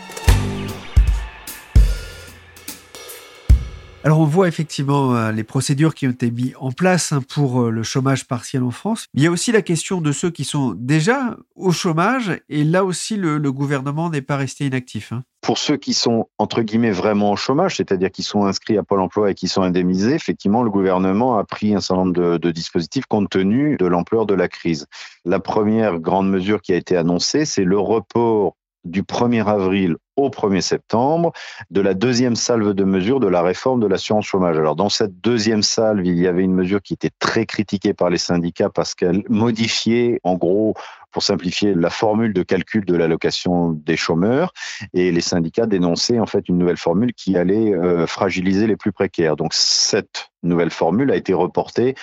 Alors 4.07 4.21
on 4.21 4.27
voit 4.27 4.49
effectivement 4.49 5.17
euh, 5.17 5.33
les 5.33 5.45
procédures 5.45 5.95
qui 5.95 6.07
ont 6.07 6.11
été 6.11 6.31
mises 6.31 6.53
en 6.61 6.73
place 6.73 7.13
hein, 7.13 7.23
pour 7.27 7.63
euh, 7.63 7.71
le 7.71 7.83
chômage 7.83 8.27
partiel 8.27 8.63
en 8.63 8.71
France. 8.71 9.07
Il 9.15 9.23
y 9.23 9.27
a 9.27 9.31
aussi 9.31 9.51
la 9.51 9.63
question 9.63 10.03
de 10.03 10.13
ceux 10.13 10.29
qui 10.29 10.45
sont 10.45 10.75
déjà 10.77 11.39
au 11.57 11.73
chômage 11.73 12.39
et 12.51 12.65
là 12.65 12.85
aussi 12.85 13.17
le, 13.17 13.41
gouvernement 13.51 14.11
n'est 14.11 14.21
pas 14.21 14.37
resté 14.37 14.67
inactif. 14.67 15.13
Hein. 15.13 15.23
Pour 15.41 15.57
ceux 15.57 15.79
qui 15.79 15.95
sont 15.95 16.29
entre 16.37 16.61
guillemets 16.61 16.91
vraiment 16.91 17.33
au 17.33 17.37
chômage, 17.37 17.77
c'est-à-dire 17.77 18.11
qui 18.11 18.23
sont 18.23 18.45
inscrits 18.45 18.77
à 18.77 18.83
Pôle 18.83 19.01
Emploi 19.01 19.31
et 19.31 19.35
qui 19.35 19.49
sont 19.49 19.63
indemnisés, 19.63 20.13
effectivement 20.13 20.63
le 20.63 20.71
gouvernement 20.71 21.39
a 21.39 21.45
pris 21.45 21.75
un 21.75 21.81
certain 21.81 22.05
nombre 22.05 22.37
de 22.37 22.51
dispositifs 22.51 23.07
compte 23.07 23.31
tenu 23.31 23.79
de 23.79 23.87
l'ampleur 23.87 24.27
de 24.27 24.35
la 24.35 24.49
crise. 24.49 24.87
La 25.25 25.41
première 25.41 25.99
grande 25.99 26.29
mesure 26.29 26.61
qui 26.61 26.75
a 26.75 26.77
été 26.77 26.95
annoncée, 26.99 27.47
c'est 27.47 27.65
le 27.65 27.79
report 27.79 28.55
du 28.85 29.03
1er 29.03 29.47
avril 29.47 29.97
au 30.17 30.29
1er 30.29 30.61
septembre 30.61 31.33
de 31.71 31.81
la 31.81 31.95
deuxième 31.95 32.37
salve 32.37 32.73
de 32.73 32.85
mesures 32.85 33.21
de 33.21 33.27
la 33.27 33.43
réforme 33.43 33.81
de 33.81 33.87
l'assurance 33.87 34.27
chômage. 34.27 34.57
Alors 34.59 34.77
dans 34.77 34.89
cette 34.89 35.21
deuxième 35.21 35.63
salve, 35.63 36.05
il 36.05 36.19
y 36.19 36.27
avait 36.27 36.43
une 36.43 36.55
mesure 36.55 36.83
qui 36.83 36.95
était 36.95 37.11
très 37.19 37.47
critiquée 37.47 37.95
par 37.95 38.11
les 38.11 38.19
syndicats 38.19 38.71
parce 38.71 38.95
qu'elle 38.95 39.23
modifiait 39.29 40.21
en 40.23 40.35
gros 40.35 40.75
pour 41.11 41.23
simplifier 41.23 41.75
la 41.75 41.91
formule 41.91 42.33
de 42.33 42.43
calcul 42.43 42.85
de 42.85 42.95
l'allocation 42.97 43.71
des 43.71 43.97
chômeurs 43.97 44.53
et 44.95 45.13
les 45.13 45.21
syndicats 45.21 45.67
dénonçaient 45.67 46.19
en 46.19 46.27
fait 46.27 46.49
une 46.49 46.59
nouvelle 46.59 46.77
formule 46.77 47.15
qui 47.15 47.37
allait 47.37 47.73
euh, 47.73 48.07
fragiliser 48.07 48.67
les 48.67 48.77
plus 48.77 48.93
précaires. 48.93 49.37
Donc 49.37 49.55
cette 49.55 50.31
nouvelle 50.43 50.71
formule 50.71 51.11
a 51.13 51.17
été 51.17 51.33
reportée 51.33 51.95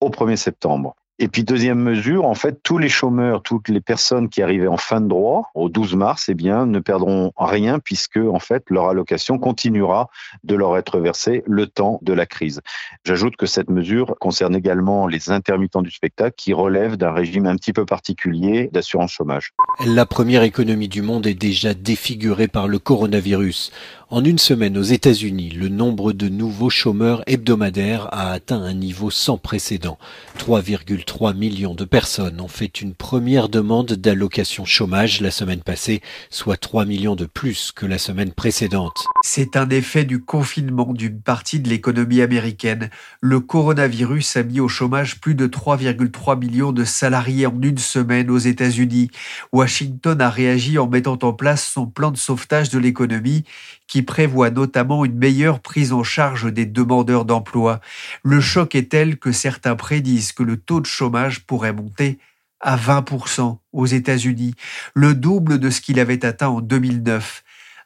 au 0.00 0.10
1er 0.10 0.36
septembre. 0.36 0.94
Et 1.22 1.28
puis 1.28 1.44
deuxième 1.44 1.78
mesure, 1.78 2.24
en 2.24 2.34
fait, 2.34 2.62
tous 2.62 2.78
les 2.78 2.88
chômeurs, 2.88 3.42
toutes 3.42 3.68
les 3.68 3.82
personnes 3.82 4.30
qui 4.30 4.40
arrivaient 4.40 4.66
en 4.66 4.78
fin 4.78 5.02
de 5.02 5.06
droit 5.06 5.50
au 5.54 5.68
12 5.68 5.94
mars, 5.94 6.30
eh 6.30 6.34
bien, 6.34 6.64
ne 6.64 6.78
perdront 6.78 7.32
rien 7.36 7.78
puisque 7.78 8.16
en 8.16 8.38
fait 8.38 8.64
leur 8.70 8.88
allocation 8.88 9.38
continuera 9.38 10.08
de 10.44 10.54
leur 10.54 10.78
être 10.78 10.98
versée 10.98 11.42
le 11.46 11.66
temps 11.66 11.98
de 12.00 12.14
la 12.14 12.24
crise. 12.24 12.62
J'ajoute 13.04 13.36
que 13.36 13.44
cette 13.44 13.68
mesure 13.68 14.16
concerne 14.18 14.56
également 14.56 15.06
les 15.06 15.30
intermittents 15.30 15.82
du 15.82 15.90
spectacle 15.90 16.36
qui 16.38 16.54
relèvent 16.54 16.96
d'un 16.96 17.12
régime 17.12 17.44
un 17.44 17.56
petit 17.56 17.74
peu 17.74 17.84
particulier 17.84 18.70
d'assurance 18.72 19.12
chômage. 19.12 19.52
La 19.84 20.06
première 20.06 20.42
économie 20.42 20.88
du 20.88 21.02
monde 21.02 21.26
est 21.26 21.34
déjà 21.34 21.74
défigurée 21.74 22.48
par 22.48 22.66
le 22.66 22.78
coronavirus. 22.78 23.72
En 24.12 24.24
une 24.24 24.38
semaine 24.38 24.76
aux 24.76 24.82
États-Unis, 24.82 25.50
le 25.50 25.68
nombre 25.68 26.12
de 26.12 26.28
nouveaux 26.28 26.68
chômeurs 26.68 27.22
hebdomadaires 27.28 28.08
a 28.10 28.32
atteint 28.32 28.60
un 28.60 28.74
niveau 28.74 29.08
sans 29.08 29.38
précédent. 29.38 29.98
3,3 30.36 31.36
millions 31.36 31.76
de 31.76 31.84
personnes 31.84 32.40
ont 32.40 32.48
fait 32.48 32.80
une 32.80 32.92
première 32.92 33.48
demande 33.48 33.92
d'allocation 33.92 34.64
chômage 34.64 35.20
la 35.20 35.30
semaine 35.30 35.62
passée, 35.62 36.02
soit 36.28 36.56
3 36.56 36.86
millions 36.86 37.14
de 37.14 37.24
plus 37.24 37.70
que 37.70 37.86
la 37.86 37.98
semaine 37.98 38.32
précédente. 38.32 39.04
C'est 39.22 39.54
un 39.54 39.70
effet 39.70 40.04
du 40.04 40.20
confinement 40.20 40.92
d'une 40.92 41.20
partie 41.20 41.60
de 41.60 41.68
l'économie 41.68 42.20
américaine. 42.20 42.90
Le 43.20 43.38
coronavirus 43.38 44.38
a 44.38 44.42
mis 44.42 44.58
au 44.58 44.66
chômage 44.66 45.20
plus 45.20 45.36
de 45.36 45.46
3,3 45.46 46.36
millions 46.36 46.72
de 46.72 46.82
salariés 46.82 47.46
en 47.46 47.62
une 47.62 47.78
semaine 47.78 48.28
aux 48.28 48.38
États-Unis. 48.38 49.12
Washington 49.52 50.20
a 50.20 50.30
réagi 50.30 50.78
en 50.78 50.88
mettant 50.88 51.18
en 51.22 51.32
place 51.32 51.64
son 51.64 51.86
plan 51.86 52.10
de 52.10 52.16
sauvetage 52.16 52.70
de 52.70 52.80
l'économie 52.80 53.44
qui 53.90 54.02
prévoit 54.02 54.50
notamment 54.50 55.04
une 55.04 55.18
meilleure 55.18 55.58
prise 55.58 55.92
en 55.92 56.04
charge 56.04 56.50
des 56.52 56.64
demandeurs 56.64 57.24
d'emploi. 57.24 57.80
Le 58.22 58.40
choc 58.40 58.76
est 58.76 58.92
tel 58.92 59.18
que 59.18 59.32
certains 59.32 59.74
prédisent 59.74 60.30
que 60.30 60.44
le 60.44 60.56
taux 60.56 60.80
de 60.80 60.86
chômage 60.86 61.44
pourrait 61.44 61.72
monter 61.72 62.20
à 62.60 62.76
20% 62.76 63.58
aux 63.72 63.86
États-Unis, 63.86 64.54
le 64.94 65.14
double 65.14 65.58
de 65.58 65.70
ce 65.70 65.80
qu'il 65.80 65.98
avait 65.98 66.24
atteint 66.24 66.50
en 66.50 66.60
2009. 66.60 67.42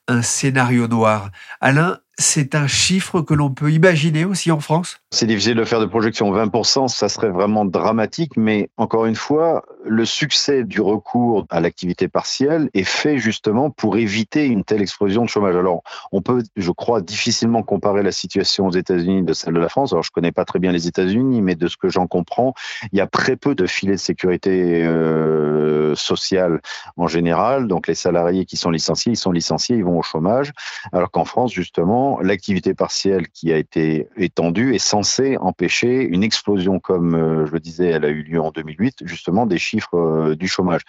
Un 0.07 0.21
scénario 0.21 0.88
noir. 0.88 1.31
Alain, 1.62 2.01
c'est 2.18 2.55
un 2.55 2.66
chiffre 2.66 3.20
que 3.22 3.35
l'on 3.35 3.50
peut 3.50 3.72
imaginer 3.72 4.24
aussi 4.24 4.53
en 4.53 4.61
France 4.61 4.98
C'est 5.11 5.27
difficile 5.27 5.57
de 5.57 5.64
faire 5.64 5.81
de 5.81 5.87
projection. 5.87 6.33
20%, 6.33 6.88
ça 6.88 7.09
serait 7.09 7.31
vraiment 7.31 7.64
dramatique, 7.64 8.37
mais 8.37 8.70
encore 8.77 9.07
une 9.07 9.16
fois, 9.16 9.64
le 9.85 10.05
succès 10.05 10.64
du 10.64 10.81
recours 10.81 11.46
à 11.50 11.61
l'activité 11.61 12.09
partielle 12.09 12.70
est 12.74 12.85
fait 12.85 13.18
justement 13.18 13.70
pour 13.70 13.96
éviter 13.96 14.46
une 14.46 14.64
telle 14.64 14.83
explosion 14.83 15.24
de 15.24 15.29
chômage. 15.29 15.57
Alors, 15.57 15.83
on 16.12 16.22
peut, 16.22 16.42
je 16.57 16.70
crois, 16.70 17.00
difficilement 17.00 17.62
comparer 17.62 18.03
la 18.03 18.12
situation 18.12 18.66
aux 18.66 18.72
États-Unis 18.72 19.22
de 19.22 19.33
celle 19.33 19.55
de 19.55 19.61
la 19.61 19.68
France. 19.68 19.92
Alors, 19.92 20.05
je 20.05 20.11
connais 20.11 20.33
pas 20.33 20.44
très 20.44 20.59
bien 20.59 20.72
les 20.72 20.87
États-Unis, 20.87 21.42
mais 21.42 21.57
de 21.57 21.66
ce 21.66 21.77
que 21.77 21.88
j'en 21.88 22.07
comprends, 22.07 22.55
il 22.92 22.98
y 22.98 23.00
a 23.00 23.07
très 23.07 23.37
peu 23.37 23.55
de 23.55 23.66
filets 23.66 23.94
de 23.94 23.98
sécurité 23.98 24.85
euh, 24.85 25.94
sociale 25.94 26.61
en 26.96 27.09
général. 27.09 27.66
Donc, 27.66 27.88
les 27.88 27.94
salariés 27.94 28.44
qui 28.44 28.57
sont 28.57 28.70
licenciés, 28.70 29.12
ils 29.12 29.16
sont 29.16 29.33
licenciés, 29.33 29.77
ils 29.77 29.85
vont 29.85 29.98
au 29.98 30.03
chômage. 30.03 30.53
Alors 30.92 31.11
qu'en 31.11 31.24
France, 31.24 31.53
justement, 31.53 32.04
l'activité 32.21 32.75
partielle 32.75 33.29
qui 33.29 33.53
a 33.53 33.57
été 33.57 34.09
étendue 34.17 34.75
est 34.75 34.79
censée 34.79 35.37
empêcher 35.38 36.03
une 36.03 36.23
explosion, 36.23 36.81
comme 36.81 37.14
euh, 37.14 37.47
je 37.47 37.53
le 37.53 37.61
disais, 37.61 37.87
elle 37.87 38.05
a 38.05 38.09
eu 38.09 38.23
lieu 38.23 38.40
en 38.40 38.51
2008, 38.51 38.99
justement 39.05 39.47
des 39.47 39.59
chiffres 39.59 39.97
euh, 39.97 40.37
du 40.37 40.49
chômage. 40.49 40.83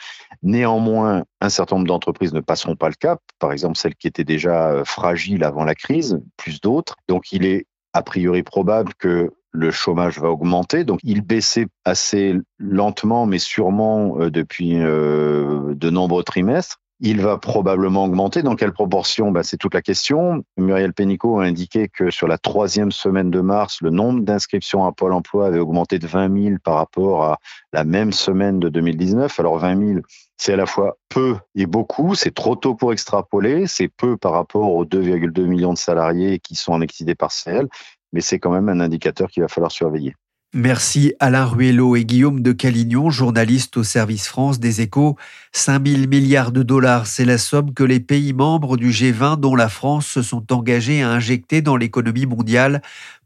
Néanmoins, 0.43 1.23
un 1.41 1.49
certain 1.49 1.75
nombre 1.75 1.87
d'entreprises 1.87 2.33
ne 2.33 2.39
passeront 2.39 2.75
pas 2.75 2.89
le 2.89 2.95
cap, 2.95 3.21
par 3.39 3.51
exemple 3.51 3.77
celles 3.77 3.95
qui 3.95 4.07
étaient 4.07 4.23
déjà 4.23 4.69
euh, 4.69 4.85
fragiles 4.85 5.43
avant 5.43 5.63
la 5.63 5.75
crise, 5.75 6.19
plus 6.37 6.61
d'autres. 6.61 6.95
Donc 7.07 7.31
il 7.31 7.45
est 7.45 7.67
a 7.93 8.01
priori 8.01 8.43
probable 8.43 8.93
que 8.95 9.31
le 9.51 9.71
chômage 9.71 10.19
va 10.19 10.29
augmenter. 10.29 10.83
Donc, 10.83 10.99
il 11.03 11.21
baissait 11.21 11.67
assez 11.85 12.35
lentement, 12.57 13.25
mais 13.25 13.39
sûrement 13.39 14.17
depuis 14.27 14.73
de 14.75 15.89
nombreux 15.89 16.23
trimestres. 16.23 16.81
Il 17.01 17.21
va 17.21 17.37
probablement 17.37 18.05
augmenter. 18.05 18.41
Dans 18.41 18.55
quelle 18.55 18.71
proportion? 18.71 19.31
Ben, 19.31 19.43
C'est 19.43 19.57
toute 19.57 19.73
la 19.73 19.81
question. 19.81 20.45
Muriel 20.55 20.93
Pénicaud 20.93 21.39
a 21.39 21.43
indiqué 21.43 21.89
que 21.89 22.09
sur 22.09 22.27
la 22.27 22.37
troisième 22.37 22.91
semaine 22.91 23.29
de 23.29 23.41
mars, 23.41 23.81
le 23.81 23.89
nombre 23.89 24.21
d'inscriptions 24.21 24.85
à 24.85 24.93
Pôle 24.93 25.11
emploi 25.11 25.47
avait 25.47 25.59
augmenté 25.59 25.99
de 25.99 26.07
20 26.07 26.43
000 26.43 26.55
par 26.63 26.75
rapport 26.75 27.25
à 27.25 27.39
la 27.73 27.83
même 27.83 28.13
semaine 28.13 28.59
de 28.59 28.69
2019. 28.69 29.37
Alors 29.41 29.57
20 29.57 29.87
000, 29.93 29.99
c'est 30.37 30.53
à 30.53 30.55
la 30.55 30.65
fois 30.65 30.97
peu 31.09 31.35
et 31.53 31.65
beaucoup. 31.65 32.15
C'est 32.15 32.33
trop 32.33 32.55
tôt 32.55 32.75
pour 32.75 32.93
extrapoler. 32.93 33.67
C'est 33.67 33.89
peu 33.89 34.15
par 34.15 34.31
rapport 34.31 34.73
aux 34.73 34.85
2,2 34.85 35.45
millions 35.45 35.73
de 35.73 35.77
salariés 35.77 36.39
qui 36.39 36.55
sont 36.55 36.71
en 36.71 36.81
activité 36.81 37.13
partielle. 37.13 37.67
Mais 38.13 38.21
c'est 38.21 38.39
quand 38.39 38.51
même 38.51 38.69
un 38.69 38.79
indicateur 38.79 39.29
qu'il 39.29 39.43
va 39.43 39.49
falloir 39.49 39.71
surveiller. 39.71 40.15
Merci 40.57 41.13
Alain 41.19 41.43
Ruello 41.43 41.97
et 41.97 42.05
Guillaume 42.05 42.39
de 42.39 42.53
Calignon, 42.53 43.09
journalistes 43.09 43.75
au 43.75 43.83
service 43.83 44.25
France 44.25 44.57
des 44.57 44.79
échos. 44.79 45.17
5 45.51 45.85
000 45.85 46.07
milliards 46.07 46.53
de 46.53 46.63
dollars, 46.63 47.07
c'est 47.07 47.25
la 47.25 47.37
somme 47.37 47.73
que 47.73 47.83
les 47.83 47.99
pays 47.99 48.31
membres 48.31 48.77
du 48.77 48.91
G20, 48.91 49.37
dont 49.37 49.57
la 49.57 49.67
France, 49.67 50.07
se 50.07 50.21
sont 50.21 50.53
engagés 50.53 51.03
à 51.03 51.09
injecter 51.09 51.61
dans 51.61 51.75
l'économie 51.75 52.25
mondiale 52.25 52.81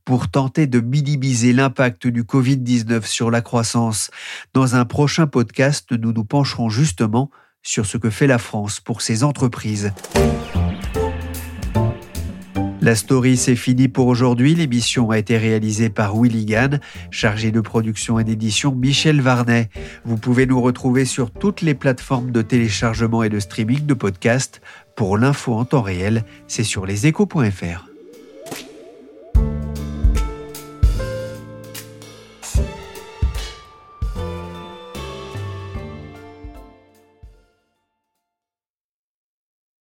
pour 0.05 0.31
tenter 0.31 0.65
de 0.65 0.79
minimiser 0.79 1.53
l'impact 1.53 2.07
du 2.07 2.23
Covid-19 2.23 3.05
sur 3.05 3.29
la 3.29 3.41
croissance. 3.41 4.09
Dans 4.55 4.75
un 4.75 4.85
prochain 4.85 5.27
podcast, 5.27 5.91
nous 5.91 6.11
nous 6.11 6.25
pencherons 6.25 6.69
justement 6.69 7.29
sur 7.61 7.85
ce 7.85 7.97
que 7.97 8.09
fait 8.09 8.25
la 8.25 8.39
France 8.39 8.79
pour 8.79 9.03
ses 9.03 9.23
entreprises. 9.23 9.93
La 12.81 12.95
story, 12.95 13.35
c'est 13.35 13.57
fini 13.57 13.89
pour 13.89 14.07
aujourd'hui. 14.07 14.55
L'émission 14.55 15.09
a 15.11 15.17
été 15.17 15.37
réalisée 15.37 15.89
par 15.89 16.15
Willy 16.15 16.45
Gann, 16.45 16.79
chargé 17.11 17.51
de 17.51 17.59
production 17.59 18.19
et 18.19 18.23
d'édition 18.23 18.73
Michel 18.73 19.19
Varnet. 19.19 19.69
Vous 20.05 20.15
pouvez 20.15 20.45
nous 20.45 20.61
retrouver 20.61 21.03
sur 21.03 21.29
toutes 21.29 21.61
les 21.61 21.73
plateformes 21.73 22.31
de 22.31 22.41
téléchargement 22.41 23.21
et 23.23 23.29
de 23.29 23.39
streaming 23.39 23.85
de 23.85 23.93
podcasts. 23.93 24.61
Pour 24.95 25.17
l'info 25.17 25.53
en 25.55 25.65
temps 25.65 25.81
réel, 25.81 26.23
c'est 26.47 26.63
sur 26.63 26.85
leséchos.fr. 26.85 27.88